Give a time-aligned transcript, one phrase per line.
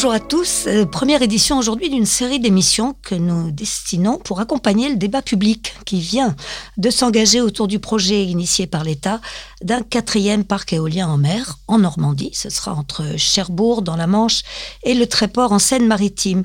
[0.00, 0.64] Bonjour à tous.
[0.66, 5.74] Euh, première édition aujourd'hui d'une série d'émissions que nous destinons pour accompagner le débat public
[5.84, 6.34] qui vient
[6.78, 9.20] de s'engager autour du projet initié par l'État
[9.60, 12.30] d'un quatrième parc éolien en mer en Normandie.
[12.32, 14.40] Ce sera entre Cherbourg dans la Manche
[14.84, 16.44] et le Tréport en Seine-Maritime.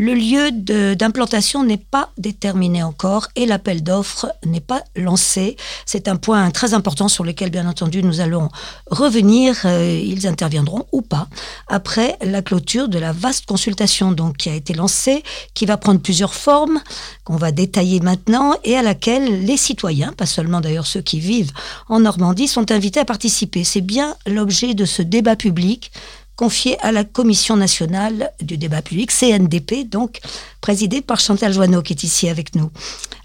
[0.00, 5.58] Le lieu d'implantation n'est pas déterminé encore et l'appel d'offres n'est pas lancé.
[5.84, 8.48] C'est un point très important sur lequel, bien entendu, nous allons
[8.90, 9.60] revenir.
[9.66, 11.28] Euh, ils interviendront ou pas
[11.68, 15.22] après la clôture de la vaste consultation donc, qui a été lancée,
[15.52, 16.80] qui va prendre plusieurs formes,
[17.24, 21.52] qu'on va détailler maintenant et à laquelle les citoyens, pas seulement d'ailleurs ceux qui vivent
[21.90, 23.64] en Normandie, sont invités à participer.
[23.64, 25.92] C'est bien l'objet de ce débat public
[26.40, 30.20] confié à la Commission nationale du débat public, CNDP, donc
[30.62, 32.70] présidée par Chantal Joanneau, qui est ici avec nous.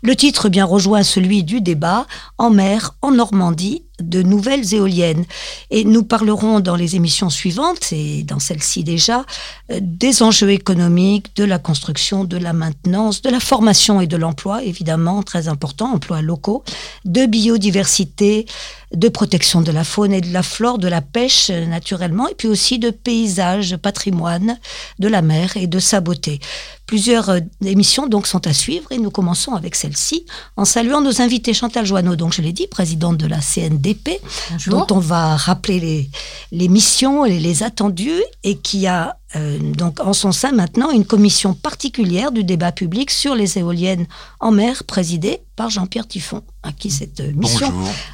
[0.03, 2.07] Le titre bien rejoint celui du débat
[2.37, 5.25] En mer, en Normandie, de nouvelles éoliennes.
[5.71, 9.25] Et nous parlerons dans les émissions suivantes, et dans celle-ci déjà,
[9.71, 14.17] euh, des enjeux économiques, de la construction, de la maintenance, de la formation et de
[14.17, 16.63] l'emploi, évidemment, très important, emplois locaux,
[17.05, 18.45] de biodiversité,
[18.93, 22.47] de protection de la faune et de la flore, de la pêche naturellement, et puis
[22.47, 24.59] aussi de paysages, de patrimoine,
[24.99, 26.39] de la mer et de sa beauté.
[26.85, 31.21] Plusieurs euh, émissions donc sont à suivre et nous commençons avec celle-ci en saluant nos
[31.21, 34.21] invités Chantal Joanneau, donc je l'ai dit, présidente de la CNDP,
[34.67, 36.09] dont on va rappeler les,
[36.51, 41.05] les missions et les attendus et qui a euh, donc en son sein maintenant une
[41.05, 44.05] commission particulière du débat public sur les éoliennes
[44.39, 47.71] en mer présidée par Jean-Pierre Tiffon, à qui cette euh, mission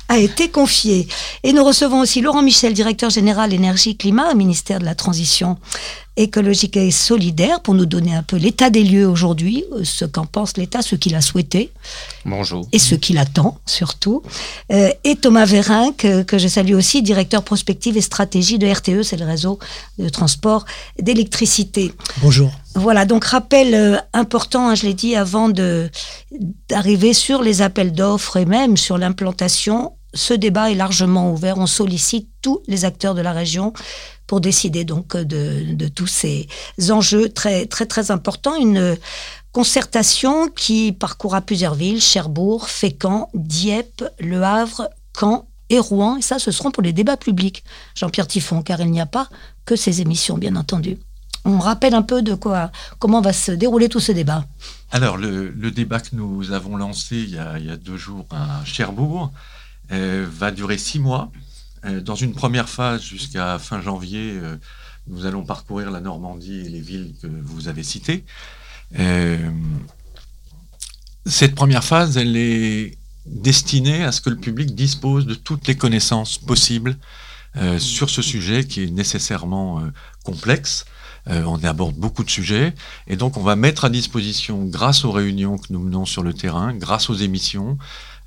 [0.07, 1.07] a été confiée.
[1.43, 5.57] Et nous recevons aussi Laurent Michel, directeur général énergie-climat au ministère de la Transition
[6.17, 10.25] écologique et solidaire, pour nous donner un peu l'état des lieux aujourd'hui, euh, ce qu'en
[10.25, 11.71] pense l'État, ce qu'il a souhaité.
[12.25, 12.67] Bonjour.
[12.73, 14.21] Et ce qu'il attend, surtout.
[14.69, 19.17] et Thomas Vérin, que, que, je salue aussi, directeur prospective et stratégie de RTE, c'est
[19.17, 19.57] le réseau
[19.97, 20.65] de transport
[20.99, 21.91] d'électricité.
[22.21, 22.51] Bonjour.
[22.75, 25.49] Voilà, donc rappel euh, important, hein, je l'ai dit avant
[26.69, 29.93] d'arriver sur les appels d'offres et même sur l'implantation.
[30.13, 31.57] Ce débat est largement ouvert.
[31.57, 33.73] On sollicite tous les acteurs de la région
[34.25, 36.47] pour décider donc de, de tous ces
[36.89, 38.55] enjeux très très très importants.
[38.55, 38.97] Une
[39.51, 46.17] concertation qui parcourra plusieurs villes Cherbourg, Fécamp, Dieppe, Le Havre, Caen et Rouen.
[46.17, 47.63] Et ça, ce seront pour les débats publics,
[47.95, 49.27] Jean-Pierre Tiffon, car il n'y a pas
[49.65, 50.97] que ces émissions, bien entendu.
[51.43, 54.45] On rappelle un peu de quoi, comment va se dérouler tout ce débat.
[54.91, 59.31] Alors, le, débat que nous avons lancé il y a, deux jours à Cherbourg
[59.91, 61.31] euh, va durer six mois.
[61.85, 64.57] Euh, dans une première phase jusqu'à fin janvier, euh,
[65.07, 68.23] nous allons parcourir la Normandie et les villes que vous avez citées.
[71.25, 75.75] cette première phase, elle est destinée à ce que le public dispose de toutes les
[75.75, 76.97] connaissances possibles
[77.77, 79.81] sur ce sujet qui est nécessairement
[80.23, 80.85] complexe.
[81.29, 82.73] Euh, on aborde beaucoup de sujets
[83.07, 86.33] et donc on va mettre à disposition, grâce aux réunions que nous menons sur le
[86.33, 87.77] terrain, grâce aux émissions,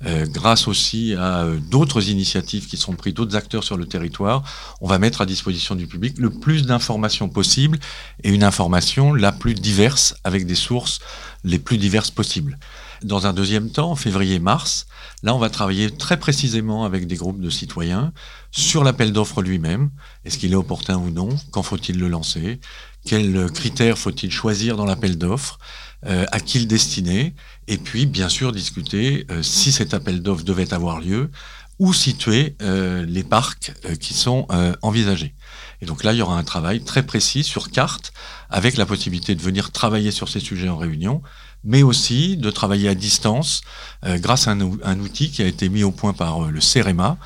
[0.03, 4.43] grâce aussi à d'autres initiatives qui sont prises, d'autres acteurs sur le territoire,
[4.81, 7.79] on va mettre à disposition du public le plus d'informations possible
[8.23, 10.99] et une information la plus diverse avec des sources
[11.45, 12.57] les plus diverses possibles.
[13.03, 14.87] Dans un deuxième temps, en février-mars,
[15.21, 18.13] là, on va travailler très précisément avec des groupes de citoyens
[18.55, 19.89] sur l'appel d'offres lui-même.
[20.23, 21.29] Est-ce qu'il est opportun ou non?
[21.51, 22.59] Quand faut-il le lancer?
[23.05, 25.59] Quels critères faut-il choisir dans l'appel d'offres?
[26.05, 27.35] Euh, À qui le destiner?
[27.67, 31.31] Et puis, bien sûr, discuter euh, si cet appel d'offres devait avoir lieu,
[31.79, 34.47] où situer euh, les parcs qui sont
[34.81, 35.35] envisagés.
[35.81, 38.13] Et donc là, il y aura un travail très précis sur carte,
[38.49, 41.21] avec la possibilité de venir travailler sur ces sujets en réunion,
[41.65, 43.61] mais aussi de travailler à distance
[44.05, 47.17] euh, grâce à un, outil qui a été mis au point par euh, le CEREMA,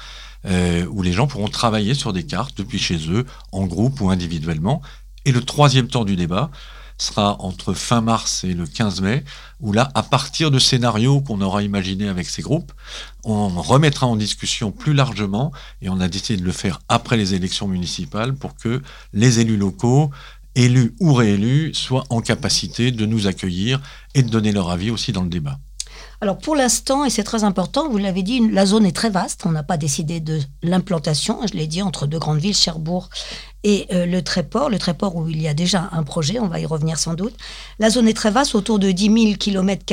[0.46, 4.10] euh, où les gens pourront travailler sur des cartes depuis chez eux, en groupe ou
[4.10, 4.82] individuellement.
[5.26, 6.50] Et le troisième temps du débat
[7.02, 9.24] sera entre fin mars et le 15 mai,
[9.60, 12.72] où là, à partir de scénarios qu'on aura imaginés avec ces groupes,
[13.24, 17.34] on remettra en discussion plus largement, et on a décidé de le faire après les
[17.34, 18.82] élections municipales pour que
[19.14, 20.12] les élus locaux,
[20.56, 23.82] élus ou réélus, soient en capacité de nous accueillir
[24.14, 25.60] et de donner leur avis aussi dans le débat.
[26.22, 29.46] Alors pour l'instant, et c'est très important, vous l'avez dit, la zone est très vaste.
[29.46, 33.10] On n'a pas décidé de l'implantation, je l'ai dit, entre deux grandes villes, Cherbourg
[33.64, 34.70] et euh, le Tréport.
[34.70, 37.36] Le Tréport où il y a déjà un projet, on va y revenir sans doute.
[37.80, 39.84] La zone est très vaste, autour de 10 000 km.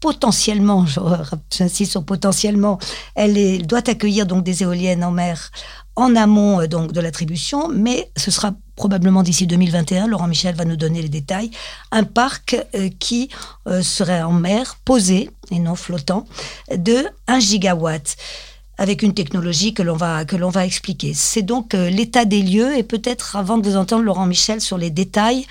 [0.00, 0.86] Potentiellement,
[1.52, 2.78] j'insiste sur potentiellement,
[3.14, 5.50] elle doit accueillir donc des éoliennes en mer
[5.96, 10.64] en amont euh, donc de l'attribution, mais ce sera probablement d'ici 2021, Laurent Michel va
[10.64, 11.50] nous donner les détails,
[11.90, 13.28] un parc euh, qui
[13.66, 16.26] euh, serait en mer, posé et non flottant,
[16.74, 18.16] de 1 gigawatt.
[18.78, 21.12] avec une technologie que l'on va, que l'on va expliquer.
[21.12, 24.78] C'est donc euh, l'état des lieux et peut-être avant de vous entendre Laurent Michel sur
[24.78, 25.44] les détails,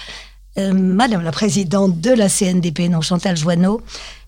[0.73, 3.79] Madame la Présidente de la CNDP, non Chantal Joanneau,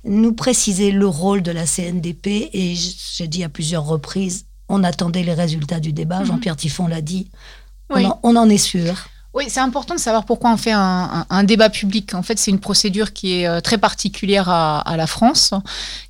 [0.04, 5.24] nous préciser le rôle de la CNDP et j'ai dit à plusieurs reprises, on attendait
[5.24, 6.26] les résultats du débat, mhm.
[6.28, 7.32] Jean-Pierre Tiffon l'a dit,
[7.90, 9.10] on en est sûr.
[9.36, 12.16] Oui, c'est important de savoir pourquoi on fait un, débat public.
[12.16, 15.54] En fait, c'est une procédure qui est euh, très particulière à, la France,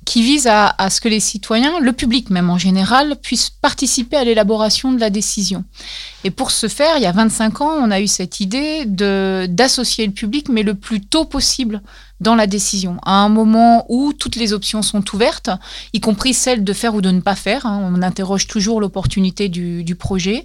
[0.06, 4.24] qui vise à, ce que les citoyens, le public même en général, puissent participer à
[4.24, 5.64] l'élaboration de la décision.
[6.24, 10.06] Et pour ce faire, il y a 25 ans, on a eu cette idée d'associer
[10.06, 11.82] le public, mais le plus tôt possible
[12.20, 15.50] dans la décision, à un moment où toutes les options sont ouvertes,
[15.92, 17.66] y compris celle de faire ou de ne pas faire.
[17.66, 17.90] Hein.
[17.94, 20.44] On interroge toujours l'opportunité du, projet.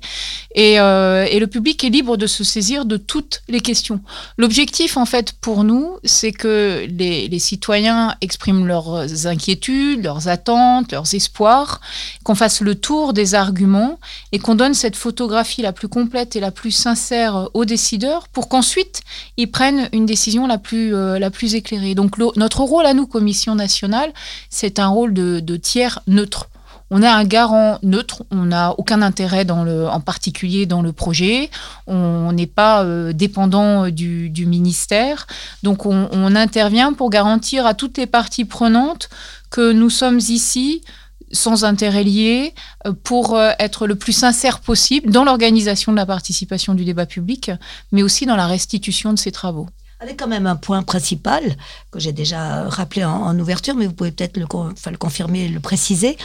[0.58, 4.02] Euh, et, le public est libre de se saisir de toutes les questions.
[4.38, 11.14] L'objectif, en fait, pour nous, c'est que les, citoyens expriment leurs inquiétudes, leurs attentes, leurs
[11.14, 11.82] espoirs,
[12.24, 14.00] qu'on fasse le tour des arguments
[14.32, 18.48] et qu'on donne cette photographie la plus complète et la plus sincère aux décideurs pour
[18.48, 19.02] qu'ensuite
[19.38, 21.56] ils prennent une décision la plus, euh, la plus.
[21.96, 24.12] Donc notre rôle à nous, Commission nationale,
[24.50, 26.50] c'est un rôle de, tiers neutre.
[26.92, 31.50] On est un garant neutre, on n'a aucun intérêt en particulier dans le projet,
[31.88, 35.26] on n'est pas euh, dépendant du, ministère,
[35.64, 39.10] donc on, on intervient pour garantir à toutes les parties prenantes
[39.50, 40.84] que nous sommes ici
[41.32, 42.54] sans intérêt lié,
[42.86, 47.06] euh, pour euh, être le plus sincère possible dans l'organisation de la participation du débat
[47.06, 47.52] public,
[47.92, 49.68] mais aussi dans la restitution de ces travaux.
[50.00, 51.56] Avec quand même un point principal
[51.92, 56.18] que j'ai déjà rappelé en, ouverture, mais vous pouvez peut-être le, le confirmer, le préciser.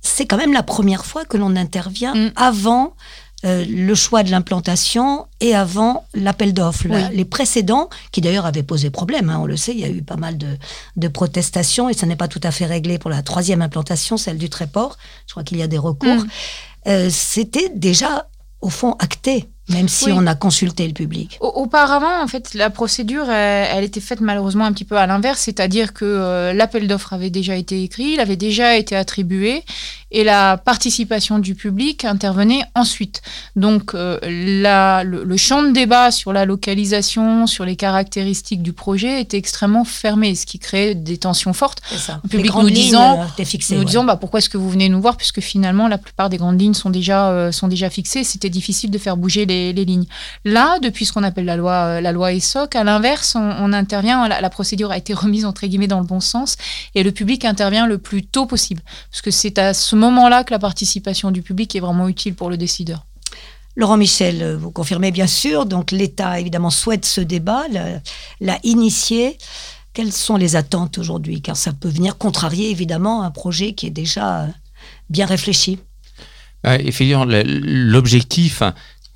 [0.00, 2.32] C'est quand même la première fois que l'on intervient mm.
[2.36, 2.94] avant
[3.44, 6.86] euh, le choix de l'implantation et avant l'appel d'offres.
[7.12, 10.02] Les précédents, qui d'ailleurs avaient posé problème, hein, on le sait, il y a eu
[10.02, 13.60] pas mal de, protestations et ça n'est pas tout à fait réglé pour la troisième
[13.60, 14.96] implantation, celle du Tréport.
[15.26, 16.22] Je crois qu'il y a des recours.
[16.22, 16.28] Mm.
[16.86, 18.28] Euh, c'était déjà,
[18.62, 21.38] au fond, acté même si on a consulté le public.
[21.40, 25.94] Auparavant, en fait, la procédure, elle, était faite malheureusement un petit peu à l'inverse, c'est-à-dire
[25.94, 29.62] que euh, l'appel d'offres avait déjà été écrit, il avait déjà été attribué,
[30.10, 33.22] et la participation du public intervenait ensuite.
[33.56, 39.38] Donc, euh, le, champ de débat sur la localisation, sur les caractéristiques du projet était
[39.38, 41.80] extrêmement fermé, ce qui créait des tensions fortes.
[42.22, 45.00] Le public nous disant, euh, fixé, nous disant, bah, pourquoi est-ce que vous venez nous
[45.00, 48.90] voir, puisque finalement, la plupart des grandes lignes sont déjà, sont déjà fixées, c'était difficile
[48.90, 50.06] de faire bouger les les, lignes.
[50.44, 54.28] Là, depuis ce qu'on appelle la loi, euh, la loi ESSOC, à l'inverse, on, intervient,
[54.28, 56.56] la, procédure a été remise entre guillemets dans le bon sens
[56.94, 58.82] et le public intervient le plus tôt possible.
[59.10, 62.50] Parce que c'est à ce moment-là que la participation du public est vraiment utile pour
[62.50, 63.04] le décideur.
[63.76, 67.64] Laurent Michel, euh, vous confirmez bien sûr, donc l'État évidemment souhaite ce débat,
[68.40, 69.36] l'a initié.
[69.92, 71.40] Quelles sont les attentes aujourd'hui?
[71.40, 74.46] Car ça peut venir contrarier évidemment un projet qui est déjà euh,
[75.10, 75.78] bien réfléchi.
[76.64, 78.62] Effectivement, l'objectif,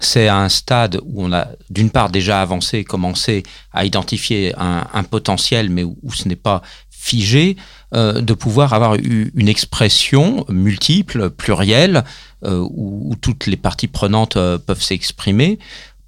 [0.00, 3.42] c'est un stade où on a d'une part déjà avancé, commencé
[3.72, 7.56] à identifier un, potentiel, mais où, ce n'est pas figé,
[7.94, 12.04] euh, de pouvoir avoir une expression multiple, plurielle,
[12.44, 15.58] euh, où, toutes les parties prenantes euh, peuvent s'exprimer,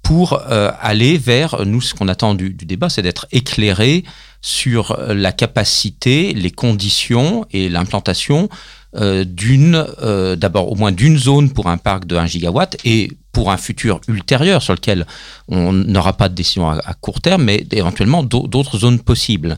[0.03, 4.03] pour aller vers, nous, ce qu'on attend du débat, c'est d'être éclairé
[4.41, 8.49] sur la capacité, les conditions et l'implantation
[8.95, 13.09] euh, d'une, euh, d'abord au moins d'une zone pour un parc de 1 gigawatt et
[13.31, 15.07] pour un futur ultérieur sur lequel
[15.47, 19.57] on n'aura pas de décision à, court terme, mais éventuellement d'autres zones possibles.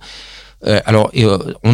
[0.66, 1.12] Euh, alors,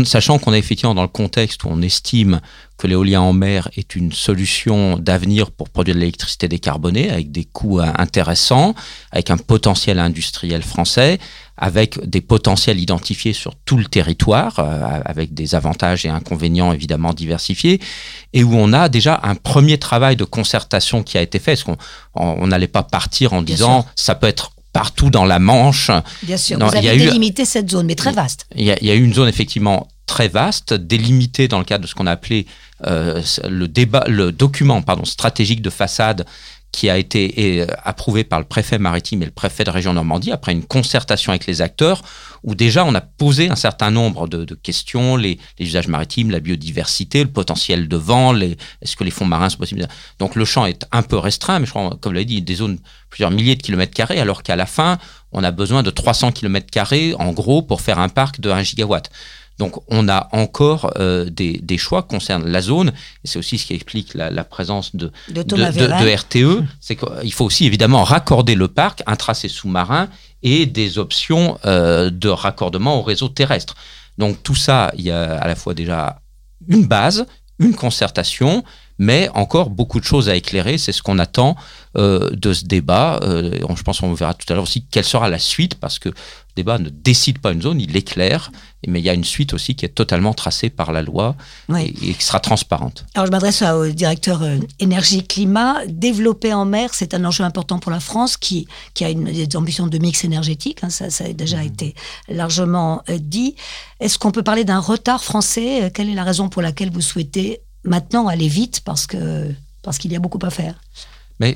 [0.06, 2.40] sachant qu'on est effectivement dans le contexte où on estime
[2.78, 7.44] que l'éolien en mer est une solution d'avenir pour produire de l'électricité décarbonée avec des
[7.44, 8.74] coûts intéressants,
[9.12, 11.20] avec un potentiel industriel français,
[11.60, 17.14] avec des potentiels identifiés sur tout le territoire, euh, avec des avantages et inconvénients évidemment
[17.14, 17.80] diversifiés,
[18.34, 21.62] et où on a déjà un premier travail de concertation qui a été fait.
[21.62, 21.78] Parce
[22.16, 25.92] qu'on n'allait pas partir en disant ça peut être partout dans la Manche?
[26.24, 28.48] Bien sûr, vous avez délimité cette zone, mais très vaste.
[28.56, 31.66] Il y, a, il y a eu une zone effectivement très vaste, délimitée dans le
[31.66, 32.48] cadre de ce qu'on a appelé
[32.88, 36.26] euh, le débat, le document pardon stratégique de façade
[36.72, 40.52] qui a été approuvé par le préfet maritime et le préfet de région Normandie après
[40.52, 42.04] une concertation avec les acteurs
[42.44, 47.24] où déjà on a posé un certain nombre de, questions, les, usages maritimes, la biodiversité,
[47.24, 49.88] le potentiel de vent, est-ce que les fonds marins sont possibles?
[50.20, 52.56] Donc le champ est un peu restreint, mais je crois, comme vous l'avez dit, des
[52.56, 54.98] zones plusieurs milliers de kilomètres carrés, alors qu'à la fin,
[55.32, 58.64] on a besoin de 300 kilomètres carrés en gros pour faire un parc de 1
[58.64, 59.10] gigawatt.
[59.60, 63.74] Donc on a encore euh, des, choix concernant la zone, et c'est aussi ce qui
[63.74, 69.18] explique la, présence de, de, RTE, c'est qu'il faut aussi évidemment raccorder le parc, un
[69.18, 70.08] tracé sous-marin
[70.44, 73.76] et des options euh, de raccordement au réseau terrestre.
[74.18, 76.22] Donc tout ça, il y a à la fois déjà
[76.68, 77.26] une base,
[77.60, 78.64] une concertation,
[78.98, 80.78] mais encore beaucoup de choses à éclairer.
[80.78, 81.56] C'est ce qu'on attend
[81.98, 83.20] euh, de ce débat.
[83.24, 86.10] Euh, je pense qu'on verra tout à l'heure aussi quelle sera la suite, parce que
[86.60, 88.52] débat ne décide pas une zone, il éclaire,
[88.88, 91.36] mais il y a une suite aussi qui est totalement tracée par la loi
[91.78, 93.06] et, qui sera transparente.
[93.16, 95.86] Alors je m'adresse au directeur euh, énergie-climat.
[95.88, 99.56] Développer en mer, c'est un enjeu important pour la France qui, qui a une, des
[99.56, 101.72] ambitions de mix énergétique, hein, ça, ça, a déjà mmh.
[101.72, 101.96] été
[102.28, 103.56] largement dit.
[104.00, 107.62] Est-ce qu'on peut parler d'un retard français Quelle est la raison pour laquelle vous souhaitez
[107.84, 109.52] maintenant aller vite parce que
[109.82, 110.76] parce qu'il y a beaucoup à faire?
[111.40, 111.56] Mais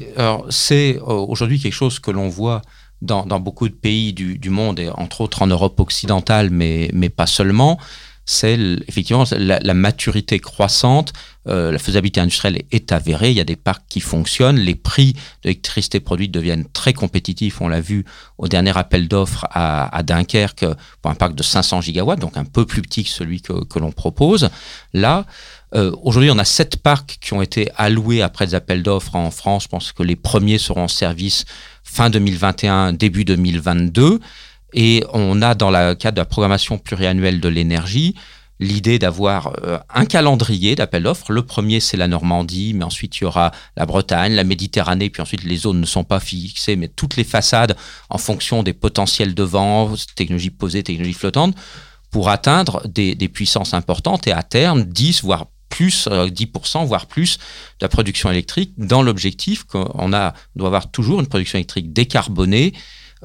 [0.50, 2.62] c'est euh, aujourd'hui quelque chose que l'on voit
[3.04, 7.28] dans, beaucoup de pays du, monde, et entre autres en Europe occidentale, mais, mais pas
[7.28, 7.78] seulement.
[8.26, 8.58] C'est
[8.88, 11.12] effectivement la, maturité croissante,
[11.50, 15.14] euh, la faisabilité industrielle est avérée, il y a des parcs qui fonctionnent, les prix
[15.44, 18.06] d'électricité produite deviennent très compétitifs, on l'a vu
[18.38, 20.66] au dernier appel d'offres à, Dunkerque
[21.02, 23.92] pour un parc de 500 gigawatts, donc un peu plus petit que celui que, l'on
[23.92, 24.50] propose.
[24.94, 25.26] Là,
[25.76, 29.32] euh, aujourd'hui, on a sept parcs qui ont été alloués après des appels d'offres en
[29.32, 29.64] France.
[29.64, 31.44] Je pense que les premiers seront en service
[31.94, 34.20] fin 2021, début 2022.
[34.74, 38.16] Et on a, dans le cadre de la programmation pluriannuelle de l'énergie,
[38.60, 41.32] l'idée d'avoir euh, un calendrier d'appels d'offres.
[41.32, 45.22] Le premier, c'est la Normandie, mais ensuite il y aura la Bretagne, la Méditerranée, puis
[45.22, 47.76] ensuite les zones ne sont pas fixées, mais toutes les façades
[48.10, 51.56] en fonction des potentiels de vent, technologie posée, technologie flottante,
[52.10, 57.38] pour atteindre des puissances importantes et à terme 10, voire plus 10%, euh, voire plus
[57.38, 62.74] de la production électrique dans l'objectif qu'on a, doit avoir toujours une production électrique décarbonée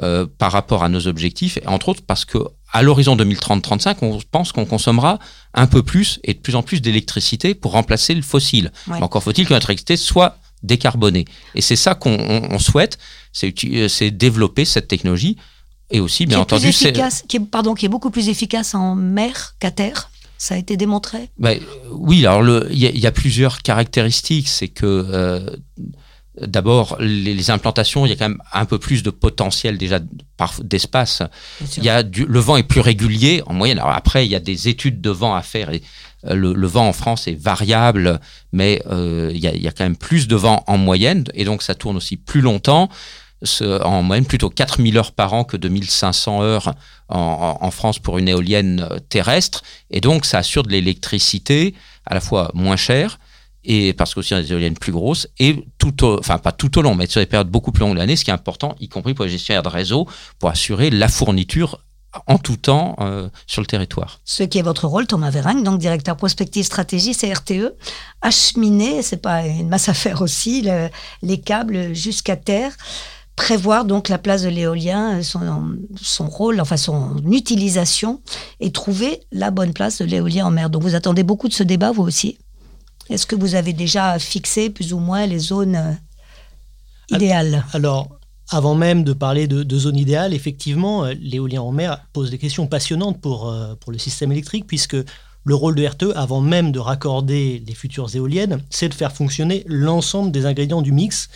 [0.02, 2.38] euh, par rapport à nos objectifs, et entre autres parce que
[2.72, 5.18] à l'horizon 2030-35, on pense qu'on consommera
[5.54, 8.72] un peu plus et de plus en plus d'électricité pour remplacer le fossile.
[9.00, 11.24] Encore faut-il que notre électricité soit décarbonée.
[11.54, 12.98] Et c'est ça qu'on souhaite,
[13.44, 15.36] euh, c'est développer cette technologie
[15.90, 16.92] et aussi, bien entendu, c'est
[17.28, 20.10] qui pardon, qui est beaucoup plus efficace en mer qu'à terre.
[20.38, 21.30] Ça a été démontré?
[21.38, 21.58] Ben,
[21.90, 24.48] Oui, alors il y, a plusieurs caractéristiques.
[24.48, 25.50] C'est que euh,
[26.40, 29.98] d'abord, les, implantations, il y a quand même un peu plus de potentiel déjà
[30.62, 31.22] d'espace.
[31.76, 33.80] Il y a le vent est plus régulier en moyenne.
[33.80, 35.70] Alors après, il y a des études de vent à faire.
[35.70, 35.82] Et,
[36.24, 38.20] euh, le, vent en France est variable,
[38.52, 41.62] mais euh, y il y a quand même plus de vent en moyenne, et donc
[41.62, 42.88] ça tourne aussi plus longtemps
[43.62, 46.74] en moyenne plutôt 4000 heures par an que 2500 heures
[47.08, 49.62] en, France pour une éolienne euh, terrestre.
[49.90, 51.74] Et donc, ça assure de l'électricité
[52.06, 53.18] à la fois moins chère,
[53.64, 56.82] et parce qu'aussi on a des éoliennes plus grosses, et tout enfin pas tout au
[56.82, 58.88] long, mais sur des périodes beaucoup plus longues de l'année, ce qui est important, y
[58.88, 61.84] compris pour les gestionnaires de réseau, pour assurer la fourniture
[62.26, 64.20] en tout temps euh, sur le territoire.
[64.24, 67.74] Ce qui est votre rôle, Thomas Véringue, donc directeur prospective stratégie CRTE,
[68.22, 70.66] acheminer, c'est pas une masse à faire aussi,
[71.22, 72.72] les câbles jusqu'à terre
[73.38, 78.20] prévoir donc la place de l'éolien, son, son, rôle, enfin son utilisation,
[78.58, 80.70] et trouver la bonne place de l'éolien en mer.
[80.70, 82.36] Donc vous attendez beaucoup de ce débat, vous aussi?
[83.08, 85.92] Est-ce que vous avez déjà fixé plus ou moins les zones euh,
[87.14, 87.64] idéales?
[87.74, 88.08] Alors,
[88.50, 92.66] avant même de parler de, zones idéales, effectivement, euh, l'éolien en mer pose des questions
[92.66, 94.96] passionnantes pour, euh, pour le système électrique, puisque
[95.44, 99.62] le rôle de RTE, avant même de raccorder les futures éoliennes, c'est de faire fonctionner
[99.68, 101.28] l'ensemble des ingrédients du mix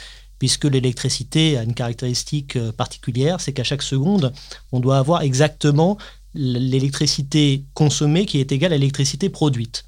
[0.42, 4.32] puisque l'électricité a une caractéristique euh, particulière, c'est qu'à chaque seconde,
[4.72, 5.98] on doit avoir exactement
[6.34, 9.84] l'électricité consommée qui est égale à l'électricité produite.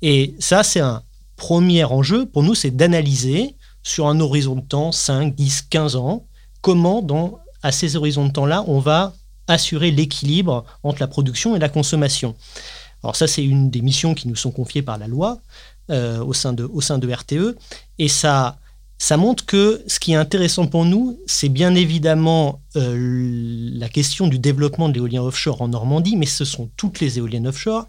[0.00, 1.02] Et ça, c'est un
[1.34, 6.26] premier enjeu pour nous, c'est d'analyser sur un horizon de temps, 5, 10, 15 ans,
[6.60, 7.04] comment
[7.64, 9.14] à ces horizons de temps-là, on va
[9.48, 12.36] assurer l'équilibre entre la production et la consommation.
[13.02, 15.40] Alors ça, c'est une des missions qui nous sont confiées par la loi
[15.90, 17.56] euh, au, sein de, au sein de RTE,
[17.98, 18.60] et ça
[19.02, 23.28] ça montre que ce qui est intéressant pour nous, c'est bien évidemment euh,
[23.74, 27.48] la question du développement de l'éolien offshore en Normandie, mais ce sont toutes les éoliennes
[27.48, 27.88] offshore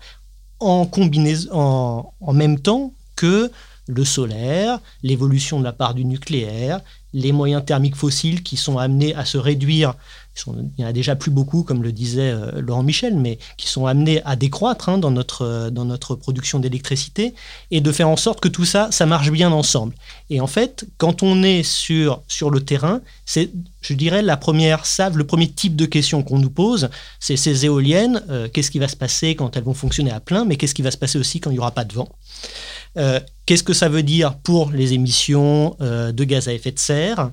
[0.60, 3.52] en, en, même temps que
[3.88, 6.82] le solaire, l'évolution de la part du nucléaire,
[7.14, 9.94] les moyens thermiques fossiles qui sont amenés à se réduire
[10.48, 13.68] il n'y en a déjà plus beaucoup, comme le disait euh, Laurent Michel, mais qui
[13.68, 17.34] sont amenés à décroître hein, dans, notre, euh, dans notre production d'électricité,
[17.72, 19.94] et de faire en sorte que tout ça, ça marche bien ensemble.
[20.30, 25.24] Et en fait, quand on est sur, le terrain, c'est, je dirais, la première le
[25.24, 28.96] premier type de question qu'on nous pose, c'est ces éoliennes, euh, qu'est-ce qui va se
[28.96, 31.52] passer quand elles vont fonctionner à plein, mais qu'est-ce qui va se passer aussi quand
[31.52, 32.10] il n'y aura pas de vent?
[33.46, 37.32] Qu'est-ce que ça veut dire pour les émissions de gaz à effet de serre?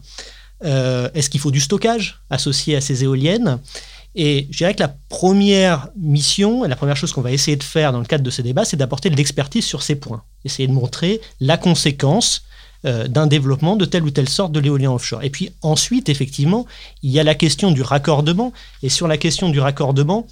[0.63, 3.59] Est-ce qu'il faut du stockage associé à ces éoliennes?
[4.15, 7.93] Et je dirais que la première mission, la première chose qu'on va essayer de faire
[7.93, 10.23] dans le cadre de ces débats, c'est d'apporter de l'expertise sur ces points.
[10.45, 12.43] Essayer de montrer la conséquence
[12.87, 15.23] euh, d'un développement de telle ou telle sorte de l'éolien offshore.
[15.23, 16.67] Et puis ensuite, effectivement,
[17.03, 18.53] il y a la question du raccordement.
[18.83, 20.27] Et sur la question du raccordement,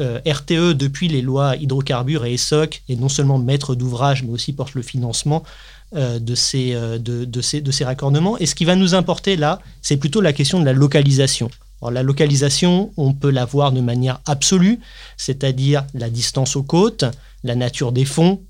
[0.00, 4.52] euh, RTE, depuis les lois hydrocarbures et ESSOC, est non seulement maître d'ouvrage, mais aussi
[4.52, 5.42] porte le financement
[5.92, 8.38] de, ces, de, de, ces, de ces raccordements.
[8.38, 11.50] Et ce qui va nous importer là, c'est plutôt la question de la localisation.
[11.90, 14.80] La localisation, on peut la voir de manière absolue,
[15.16, 17.04] c'est-à-dire la distance aux côtes,
[17.44, 18.40] la nature des fonds,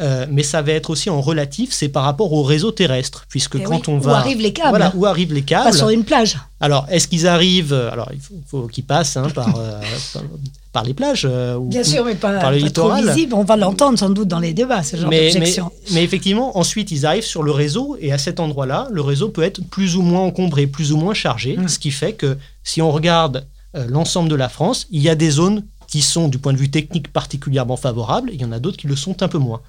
[0.00, 3.56] euh, mais ça va être aussi en relatif, c'est par rapport au réseau terrestre, puisque
[3.56, 4.12] eh quand on va...
[4.12, 5.70] Où arrivent les câbles Voilà, où arrivent les câbles.
[5.70, 6.38] Pas sur une plage.
[6.60, 7.72] Alors, est-ce qu'ils arrivent...
[7.72, 10.22] Alors, il faut, qu'ils passent hein, euh, par,
[10.72, 11.26] par, les plages.
[11.28, 13.02] Euh, ou, Bien sûr, mais pas, par le littoral.
[13.02, 13.34] Trop visible.
[13.34, 15.72] On va l'entendre sans doute dans les débats, ce genre d'objection.
[15.88, 19.30] Mais, mais, effectivement, ensuite, ils arrivent sur le réseau, et à cet endroit-là, le réseau
[19.30, 21.68] peut être plus ou moins encombré, plus ou moins chargé, mmh.
[21.68, 25.30] ce qui fait que si on regarde l'ensemble de la France, il y a des
[25.30, 28.76] zones qui sont, du point de vue technique, particulièrement favorables, il y en a d'autres
[28.76, 29.62] qui le sont un peu moins.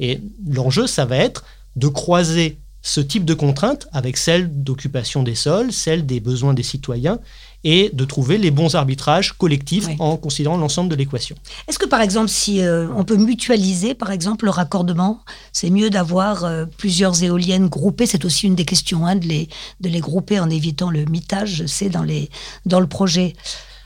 [0.00, 1.44] Et l'enjeu, ça va être
[1.76, 6.62] de croiser ce type de contraintes avec celle d'occupation des sols, celle des besoins des
[6.62, 7.18] citoyens,
[7.64, 11.34] et de trouver les bons arbitrages collectifs en considérant l'ensemble de l'équation.
[11.66, 15.90] Est-ce que par exemple, si euh, on peut mutualiser par exemple le raccordement, c'est mieux
[15.90, 18.06] d'avoir euh, plusieurs éoliennes groupées?
[18.06, 19.48] C'est aussi une des questions, hein, de, les,
[19.80, 22.30] de les grouper en évitant le mitage, je sais, dans, les,
[22.66, 23.34] dans le projet.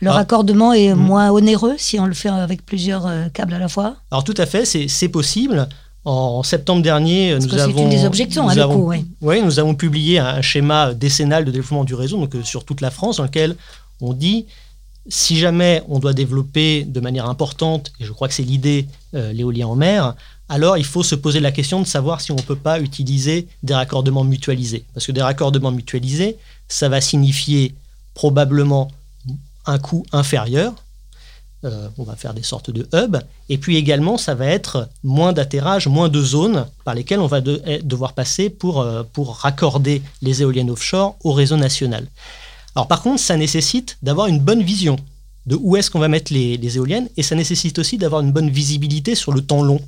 [0.00, 0.14] Le ah.
[0.14, 0.98] raccordement est hmm.
[0.98, 4.34] moins onéreux si on le fait avec plusieurs euh, câbles à la fois Alors tout
[4.36, 5.68] à fait, c'est possible.
[6.06, 7.76] En septembre dernier, nous avons.
[7.76, 9.04] C'est une des objections, hein, coup, oui.
[9.20, 9.42] oui.
[9.42, 12.90] nous avons publié un schéma décennal de développement du réseau, donc euh, sur toute la
[12.90, 13.54] France, dans lequel
[14.00, 14.46] on dit
[15.08, 19.32] si jamais on doit développer de manière importante, et je crois que c'est l'idée, euh,
[19.32, 20.14] l'éolien en mer,
[20.48, 23.46] alors il faut se poser la question de savoir si on ne peut pas utiliser
[23.62, 24.84] des raccordements mutualisés.
[24.94, 26.36] Parce que des raccordements mutualisés,
[26.68, 27.74] ça va signifier
[28.14, 28.90] probablement
[29.66, 30.74] un coût inférieur,
[31.64, 33.18] euh, on va faire des sortes de hubs.
[33.50, 37.40] Et puis également, ça va être moins d'atterrage, moins de zones par lesquelles on va
[37.66, 42.06] eh, devoir passer pour, euh, pour raccorder les éoliennes offshore au réseau national.
[42.74, 44.96] Alors par contre, ça nécessite d'avoir une bonne vision
[45.46, 48.48] de où est-ce qu'on va mettre les, éoliennes et ça nécessite aussi d'avoir une bonne
[48.48, 49.80] visibilité sur le temps long.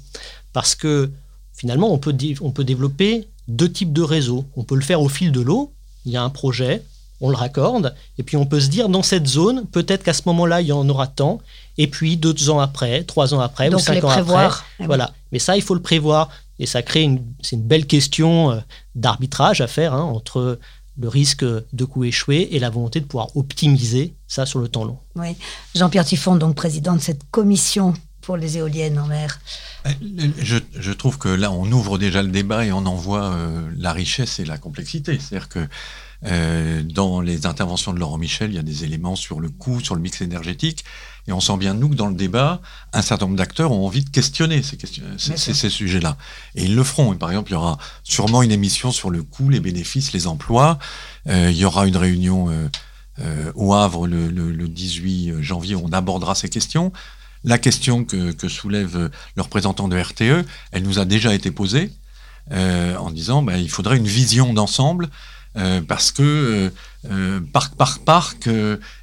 [0.53, 1.11] Parce que
[1.55, 4.45] finalement, on peut, on peut développer deux types de réseaux.
[4.57, 5.73] On peut le faire au fil de l'eau.
[6.05, 6.83] Il y a un projet,
[7.23, 10.23] on le raccorde, et puis on peut se dire dans cette zone, peut-être qu'à ce
[10.27, 11.41] moment-là, il y en aura tant,
[11.79, 14.49] et puis deux ans après, trois ans après, ou cinq ans après.
[14.81, 15.13] Eh voilà.
[15.31, 18.61] Mais ça, il faut le prévoir, et ça crée une, c'est une belle question euh,
[18.97, 20.59] d'arbitrage à faire hein, entre
[20.99, 24.85] le risque de coût échoué et la volonté de pouvoir optimiser ça sur le temps
[24.85, 24.99] long.
[25.15, 25.37] Oui.
[25.75, 29.41] Jean-Pierre Tiffon, donc président de cette commission pour les éoliennes en mer.
[29.87, 29.91] Euh,
[30.39, 33.93] je, trouve que là, on ouvre déjà le débat et on en voit euh, la
[33.93, 35.19] richesse et la complexité.
[35.19, 35.67] C'est-à-dire que
[36.25, 39.81] euh, dans les interventions de Laurent Michel, il y a des éléments sur le coût,
[39.81, 40.85] sur le mix énergétique.
[41.29, 42.61] Et on sent bien, nous, que dans le débat,
[42.93, 44.77] un certain nombre d'acteurs ont envie de questionner ces,
[45.19, 46.17] ces, ces sujets-là.
[46.57, 47.13] Et ils le feront.
[47.13, 50.27] Et par exemple, il y aura sûrement une émission sur le coût, les bénéfices, les
[50.27, 50.79] emplois.
[51.29, 52.49] Euh, il y aura une réunion
[53.21, 56.93] euh, au Havre le, le, le, 18 janvier où on abordera ces questions.
[57.45, 61.91] La question que, que soulève le représentant de RTE, elle nous a déjà été posée
[62.51, 65.09] euh, en disant bah, il faudrait une vision d'ensemble
[65.87, 66.71] parce que euh,
[67.11, 68.49] euh, parc par parc,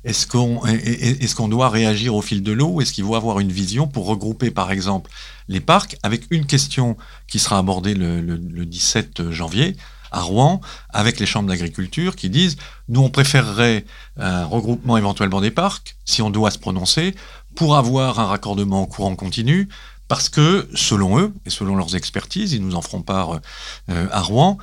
[0.04, 2.82] est-ce qu'on est, doit réagir au fil de l'eau?
[2.82, 5.12] Est-ce qu'il faut avoir une vision pour regrouper, par exemple,
[5.48, 5.98] les parcs?
[6.04, 9.76] Avec une question qui sera abordée le, le 17 janvier
[10.12, 10.60] à Rouen
[10.90, 12.58] avec les chambres d'agriculture qui disent
[12.88, 13.86] nous on préférerait
[14.18, 17.14] un regroupement éventuellement des parcs si on doit se prononcer
[17.54, 19.70] pour avoir un raccordement courant continu
[20.08, 23.40] parce que selon eux et selon leurs expertises ils nous en feront part
[23.88, 24.58] à Rouen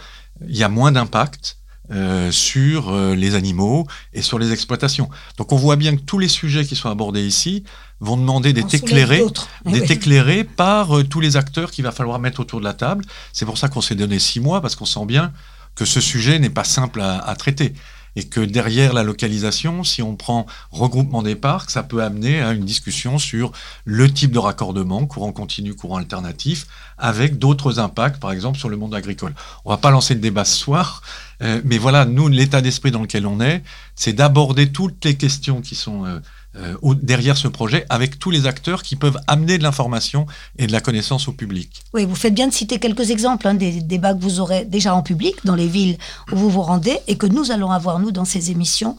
[0.48, 1.58] il y a moins d'impact
[1.92, 5.08] euh, sur euh, les animaux et sur les exploitations.
[5.38, 7.62] Donc on voit bien que tous les sujets qui sont abordés ici
[8.00, 9.22] vont demander d'être éclairés,
[9.64, 13.04] d'être éclairés par euh, tous les acteurs qu'il va falloir mettre autour de la table.
[13.32, 15.32] C'est pour ça qu'on s'est donné six mois, parce qu'on sent bien
[15.74, 17.74] que ce sujet n'est pas simple à traiter
[18.16, 22.52] et que derrière la localisation, si on prend regroupement des parcs, ça peut amener à
[22.52, 23.52] une discussion sur
[23.84, 26.66] le type de raccordement, courant continu, courant alternatif,
[26.98, 29.34] avec d'autres impacts, par exemple sur le monde agricole.
[29.64, 31.02] On va pas lancer le débat ce soir,
[31.42, 33.62] euh, mais voilà, nous, l'état d'esprit dans lequel on est,
[33.94, 36.18] c'est d'aborder toutes les questions qui sont euh,
[36.58, 40.26] euh, derrière ce projet avec tous les acteurs qui peuvent amener de l'information
[40.58, 41.82] et de la connaissance au public.
[41.92, 44.94] Oui, vous faites bien de citer quelques exemples hein, des débats que vous aurez déjà
[44.94, 45.98] en public dans les villes
[46.32, 48.96] où vous vous rendez et que nous allons avoir, nous, dans ces émissions,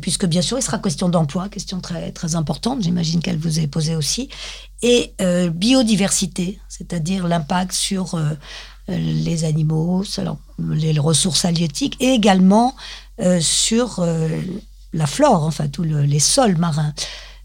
[0.00, 3.68] puisque bien sûr, il sera question d'emploi, question très, très importante, j'imagine qu'elle vous est
[3.68, 4.28] posée aussi,
[4.82, 8.34] et euh, biodiversité, c'est-à-dire l'impact sur euh,
[8.88, 10.04] les animaux,
[10.58, 12.74] les ressources halieutiques et également
[13.40, 14.00] sur
[14.92, 16.94] la flore, enfin tous les sols marins.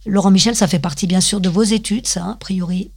[0.06, 2.92] Laurent Michel, ça fait partie bien sûr de vos études, ça, a priori.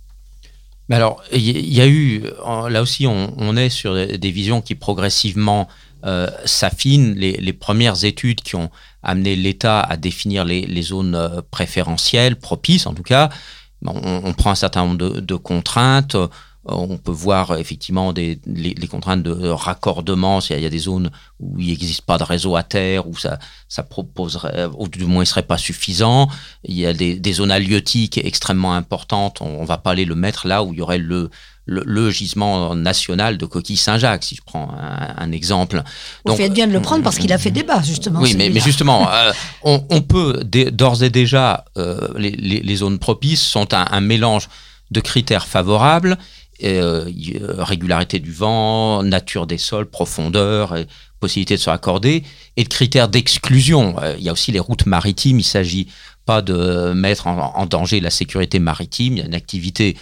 [0.88, 2.22] Mais alors, il y, a eu,
[2.68, 5.66] là aussi, on, est sur des visions qui progressivement
[6.04, 7.14] euh, s'affinent.
[7.14, 8.70] Les, premières études qui ont
[9.02, 13.30] amené l'État à définir les, zones euh, préférentielles, propices en tout cas,
[13.84, 16.16] on, prend un certain nombre de, contraintes.
[16.68, 21.58] On peut voir effectivement des, les, contraintes de raccordement, s'il y a des zones où
[21.58, 25.20] il n'existe pas de réseau à terre, où ça, ça proposerait, ou du moins il
[25.20, 26.28] ne serait pas suffisant.
[26.64, 30.46] Il y a des, zones halieutiques extrêmement importantes, on ne va pas aller le mettre
[30.46, 31.30] là où il y aurait le,
[31.66, 35.82] le, gisement national de coquille Saint-Jacques, si je prends un, exemple.
[36.24, 38.20] Donc, fait bien de le prendre parce qu'il a fait débat, justement.
[38.20, 43.42] Oui, mais, mais, justement, euh, on, peut d'ores et déjà, euh, les, les, zones propices
[43.42, 44.48] sont un, un mélange
[44.90, 46.16] de critères favorables
[46.64, 47.10] euh,
[47.58, 50.74] régularité du vent, nature des sols, profondeur,
[51.20, 52.22] possibilité de se raccorder,
[52.56, 53.96] et de critères d'exclusion.
[54.00, 55.38] Euh, il y a aussi les routes maritimes.
[55.38, 55.88] Il ne s'agit
[56.24, 59.14] pas de mettre en, danger la sécurité maritime.
[59.14, 59.96] Il y a une activité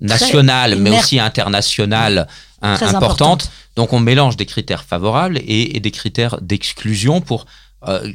[0.00, 2.28] nationale, mais aussi internationale
[2.62, 3.50] importante.
[3.76, 7.44] Donc on mélange des critères favorables et, des critères d'exclusion pour
[7.86, 8.10] euh,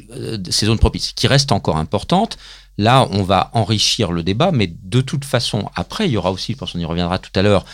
[0.50, 2.36] ces zones propices, qui restent encore importantes.
[2.78, 6.54] Là, on va enrichir le débat, mais de toute façon, après, il y aura aussi,
[6.54, 7.64] parce qu'on y reviendra tout à l'heure,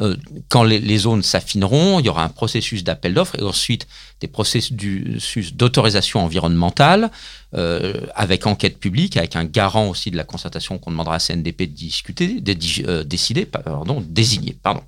[0.00, 0.16] euh,
[0.48, 3.86] quand les, zones s'affineront, il y aura un processus d'appel d'offres et ensuite
[4.20, 7.10] des processus d'autorisation environnementale
[7.54, 11.62] euh, avec enquête publique, avec un garant aussi de la concertation qu'on demandera à CNDP
[11.62, 12.56] de discuter, de
[12.88, 14.82] euh, décider, pardon, désigner, pardon.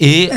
[0.00, 0.30] Et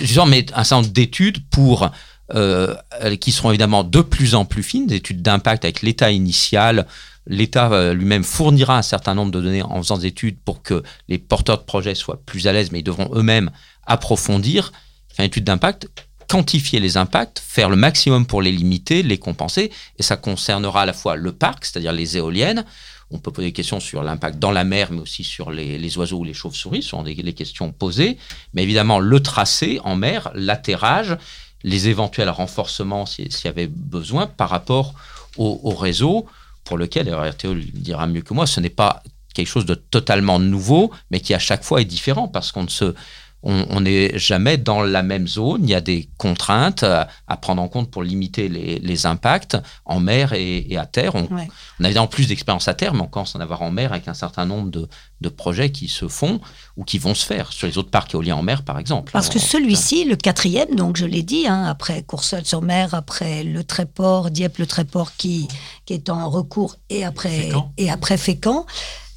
[0.00, 1.90] justement, mais un certain nombre d'études pour
[2.30, 6.86] qui seront évidemment de plus en plus fines, des études d'impact avec l'état initial,
[7.28, 10.82] l'État euh, lui-même fournira un certain nombre de données en faisant des études pour que
[11.08, 13.50] les porteurs de projets soient plus à l'aise, mais ils devront eux-mêmes
[13.86, 14.72] approfondir,
[15.08, 15.88] faire une étude d'impact,
[16.28, 20.86] quantifier les impacts, faire le maximum pour les limiter, les compenser, et ça concernera à
[20.86, 22.64] la fois le parc, c'est-à-dire les éoliennes,
[23.10, 26.18] on peut poser des questions sur l'impact dans la mer, mais aussi sur les, oiseaux
[26.18, 28.18] ou les chauves-souris, ce sont des, questions posées,
[28.52, 31.16] mais évidemment le tracé en mer, l'atterrage,
[31.62, 34.94] les éventuels renforcements s'il y avait besoin par rapport
[35.36, 36.26] au, au réseau,
[36.64, 39.02] pour lequel, RTO le dira mieux que moi, ce n'est pas
[39.34, 42.68] quelque chose de totalement nouveau, mais qui à chaque fois est différent parce qu'on ne
[42.68, 42.94] se,
[43.42, 45.60] on n'est jamais dans la même zone.
[45.62, 50.32] Il y a des contraintes à, prendre en compte pour limiter les, impacts en mer
[50.32, 51.14] et, à terre.
[51.14, 53.92] On, a évidemment plus d'expérience à terre, mais on commence à en avoir en mer
[53.92, 56.40] avec un certain nombre de, projets qui se font
[56.76, 59.12] ou qui vont se faire sur les autres parcs éoliens en mer, par exemple.
[59.12, 63.62] Parce que celui-ci, le quatrième, donc je l'ai dit, hein, après Courseulles-sur Mer, après le
[63.62, 65.46] Tréport, Dieppe-le Tréport qui,
[65.86, 68.66] qui est en recours et après, et après Fécamp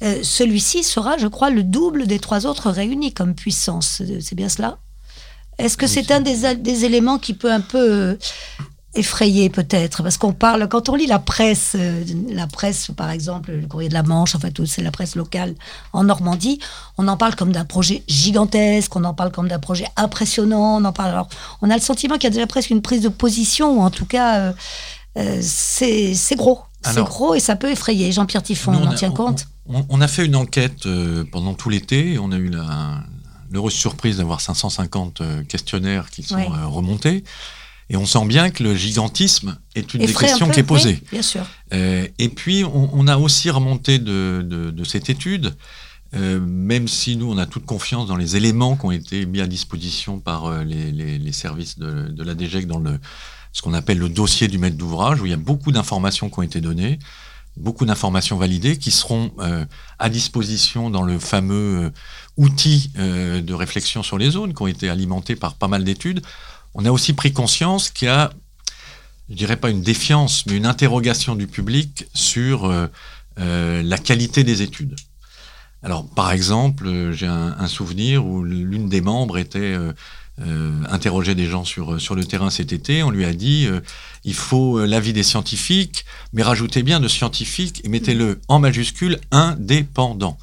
[0.02, 4.02] euh, celui-ci sera, je crois, le double des trois autres réunis comme puissance.
[4.20, 4.78] C'est bien cela?
[5.58, 8.18] Est-ce que c'est un des, éléments qui peut un peu euh,
[8.94, 10.02] effrayer peut-être?
[10.02, 13.88] Parce qu'on parle, quand on lit la presse, euh, la presse par exemple, le courrier
[13.88, 15.54] de la Manche, en fait, c'est la presse locale
[15.92, 16.58] en Normandie,
[16.98, 20.84] on en parle comme d'un projet gigantesque, on en parle comme d'un projet impressionnant, on
[20.84, 21.10] en parle.
[21.10, 21.28] Alors,
[21.60, 23.90] on a le sentiment qu'il y a déjà presque une prise de position, ou en
[23.90, 24.52] tout cas,
[25.14, 26.62] c'est gros.
[26.84, 28.12] C'est gros et ça peut effrayer.
[28.12, 32.18] Jean-Pierre Tiffon, on en tient compte on, a fait une enquête euh, pendant tout l'été.
[32.18, 32.50] On a eu
[33.50, 37.24] l'heureuse surprise d'avoir 550 euh, questionnaires qui sont euh, remontés.
[37.90, 41.02] Et on sent bien que le gigantisme est une des questions qui est posée.
[41.10, 41.44] bien sûr.
[41.72, 45.54] et puis, on, a aussi remonté de, cette étude,
[46.14, 49.46] même si nous, on a toute confiance dans les éléments qui ont été mis à
[49.46, 52.98] disposition par les, services de, la DGEC dans le,
[53.52, 56.38] ce qu'on appelle le dossier du maître d'ouvrage, où il y a beaucoup d'informations qui
[56.38, 56.98] ont été données
[57.56, 59.64] beaucoup d'informations validées qui seront euh,
[59.98, 61.90] à disposition dans le fameux euh,
[62.36, 66.22] outil euh, de réflexion sur les zones qui ont été alimentés par pas mal d'études.
[66.74, 68.32] On a aussi pris conscience qu'il y a,
[69.28, 72.72] je dirais pas une défiance, mais une interrogation du public sur
[73.36, 74.96] la qualité des études.
[75.82, 79.76] Alors, par exemple, j'ai un, un, souvenir où l'une des membres était
[80.40, 83.02] euh, interroger des gens sur, sur le terrain cet été.
[83.02, 83.80] On lui a dit euh,
[84.24, 89.20] il faut euh, l'avis des scientifiques, mais rajoutez bien de scientifiques et mettez-le en majuscule
[89.30, 90.38] indépendant.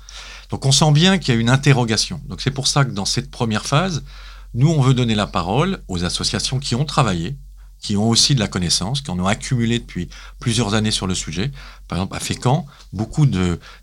[0.52, 2.22] Donc on sent bien qu'il y a une interrogation.
[2.30, 4.04] Donc c'est pour ça que dans cette première phase,
[4.54, 7.36] nous on veut donner la parole aux associations qui ont travaillé,
[7.82, 10.08] qui ont aussi de la connaissance, qui en ont accumulé depuis
[10.40, 11.52] plusieurs années sur le sujet.
[11.88, 13.26] Par exemple, à Fécamp, beaucoup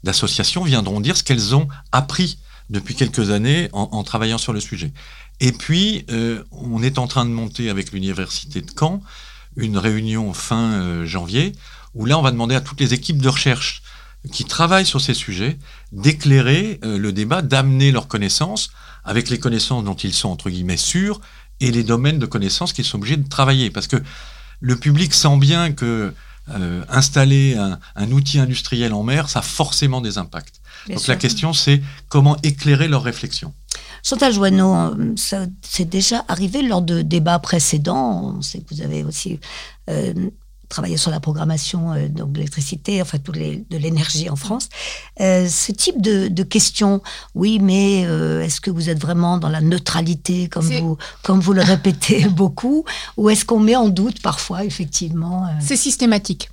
[0.04, 2.38] d'associations viendront dire ce qu'elles ont appris
[2.70, 4.92] depuis quelques années en, travaillant sur le sujet.
[5.40, 9.02] Et puis, euh, on est en train de monter avec l'Université de Caen
[9.56, 11.52] une réunion fin euh, janvier,
[11.94, 13.82] où là, on va demander à toutes les équipes de recherche
[14.32, 15.58] qui travaillent sur ces sujets
[15.92, 18.70] d'éclairer euh, le débat, d'amener leurs connaissances
[19.04, 21.20] avec les connaissances dont ils sont, entre guillemets, sûrs,
[21.60, 23.70] et les domaines de connaissances qu'ils sont obligés de travailler.
[23.70, 23.96] Parce que
[24.60, 26.12] le public sent bien que
[26.88, 30.60] installer un, outil industriel en mer, ça a forcément des impacts.
[30.88, 33.52] Donc la question, c'est comment éclairer leurs réflexions.
[34.02, 38.34] Chantal Joanneau, euh, ça c'est déjà arrivé lors de débats précédents.
[38.36, 39.40] On sait que vous avez aussi
[39.90, 40.12] euh,
[40.68, 44.68] travaillé sur la programmation euh, donc de l'électricité, enfin tout les, de l'énergie en France.
[45.20, 47.02] Euh, ce type de, de questions,
[47.34, 51.52] oui, mais euh, est-ce que vous êtes vraiment dans la neutralité, comme, vous, comme vous
[51.52, 52.84] le répétez beaucoup,
[53.16, 56.50] ou est-ce qu'on met en doute parfois, effectivement euh, C'est systématique.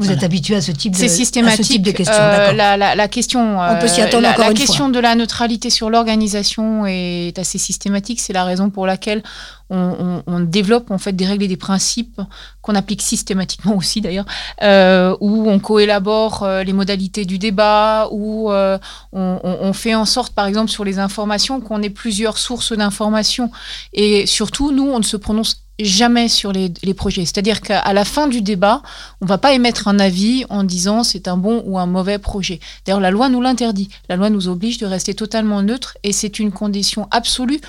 [0.00, 0.16] Vous Voilà.
[0.18, 1.66] êtes habitué à ce type de, C'est à ce systématique.
[1.66, 4.46] type de questions, Euh, la, la- la question, On peut s'y euh, attendre la, encore
[4.46, 4.92] la une question fois.
[4.94, 8.18] de la neutralité sur l'organisation est assez systématique.
[8.18, 9.22] C'est la raison pour laquelle
[9.68, 12.18] on, on- on développe en fait des règles et des principes
[12.62, 14.24] qu'on applique systématiquement aussi d'ailleurs,
[14.62, 18.78] euh, où on coélabore euh, les modalités du débat, où euh,
[19.12, 22.72] on, on- on fait en sorte, par exemple, sur les informations, qu'on ait plusieurs sources
[22.72, 23.50] d'informations.
[23.92, 27.24] Et surtout, nous, on ne se prononce jamais sur les, projets.
[27.24, 28.82] C'est-à-dire qu'à la fin du débat,
[29.20, 32.60] on va pas émettre un avis en disant c'est un bon ou un mauvais projet.
[32.84, 33.88] D'ailleurs, la loi nous l'interdit.
[34.08, 37.60] La loi nous oblige de rester totalement neutre et c'est une condition absolue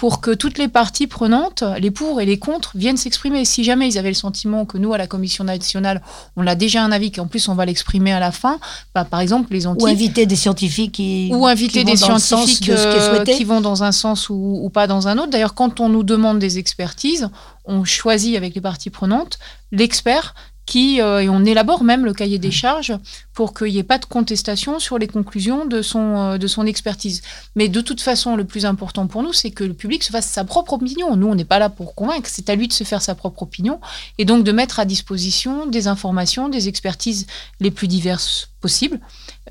[0.00, 3.44] pour que toutes les parties prenantes, les pour et les contre, viennent s'exprimer.
[3.44, 6.00] Si jamais ils avaient le sentiment que nous, à la Commission nationale,
[6.38, 8.58] on a déjà un avis qu'en plus on va l'exprimer à la fin,
[8.94, 11.28] bah, par exemple, les anti Ou inviter des scientifiques qui.
[11.34, 13.32] ou inviter qui des vont dans le sens scientifiques de ce qui est souhaité.
[13.36, 15.28] qui vont dans un sens ou, ou pas dans un autre.
[15.28, 17.28] D'ailleurs, quand on nous demande des expertises,
[17.66, 19.38] on choisit avec les parties prenantes
[19.70, 20.34] l'expert
[20.66, 22.94] qui, euh, et on élabore même le cahier des charges
[23.34, 26.66] pour qu'il n'y ait pas de contestation sur les conclusions de son, euh, de son
[26.66, 27.22] expertise.
[27.56, 30.26] Mais de toute façon, le plus important pour nous, c'est que le public se fasse
[30.26, 31.16] sa propre opinion.
[31.16, 33.42] Nous, on n'est pas là pour convaincre, c'est à lui de se faire sa propre
[33.42, 33.80] opinion
[34.18, 37.26] et donc de mettre à disposition des informations, des expertises
[37.58, 39.00] les plus diverses possibles.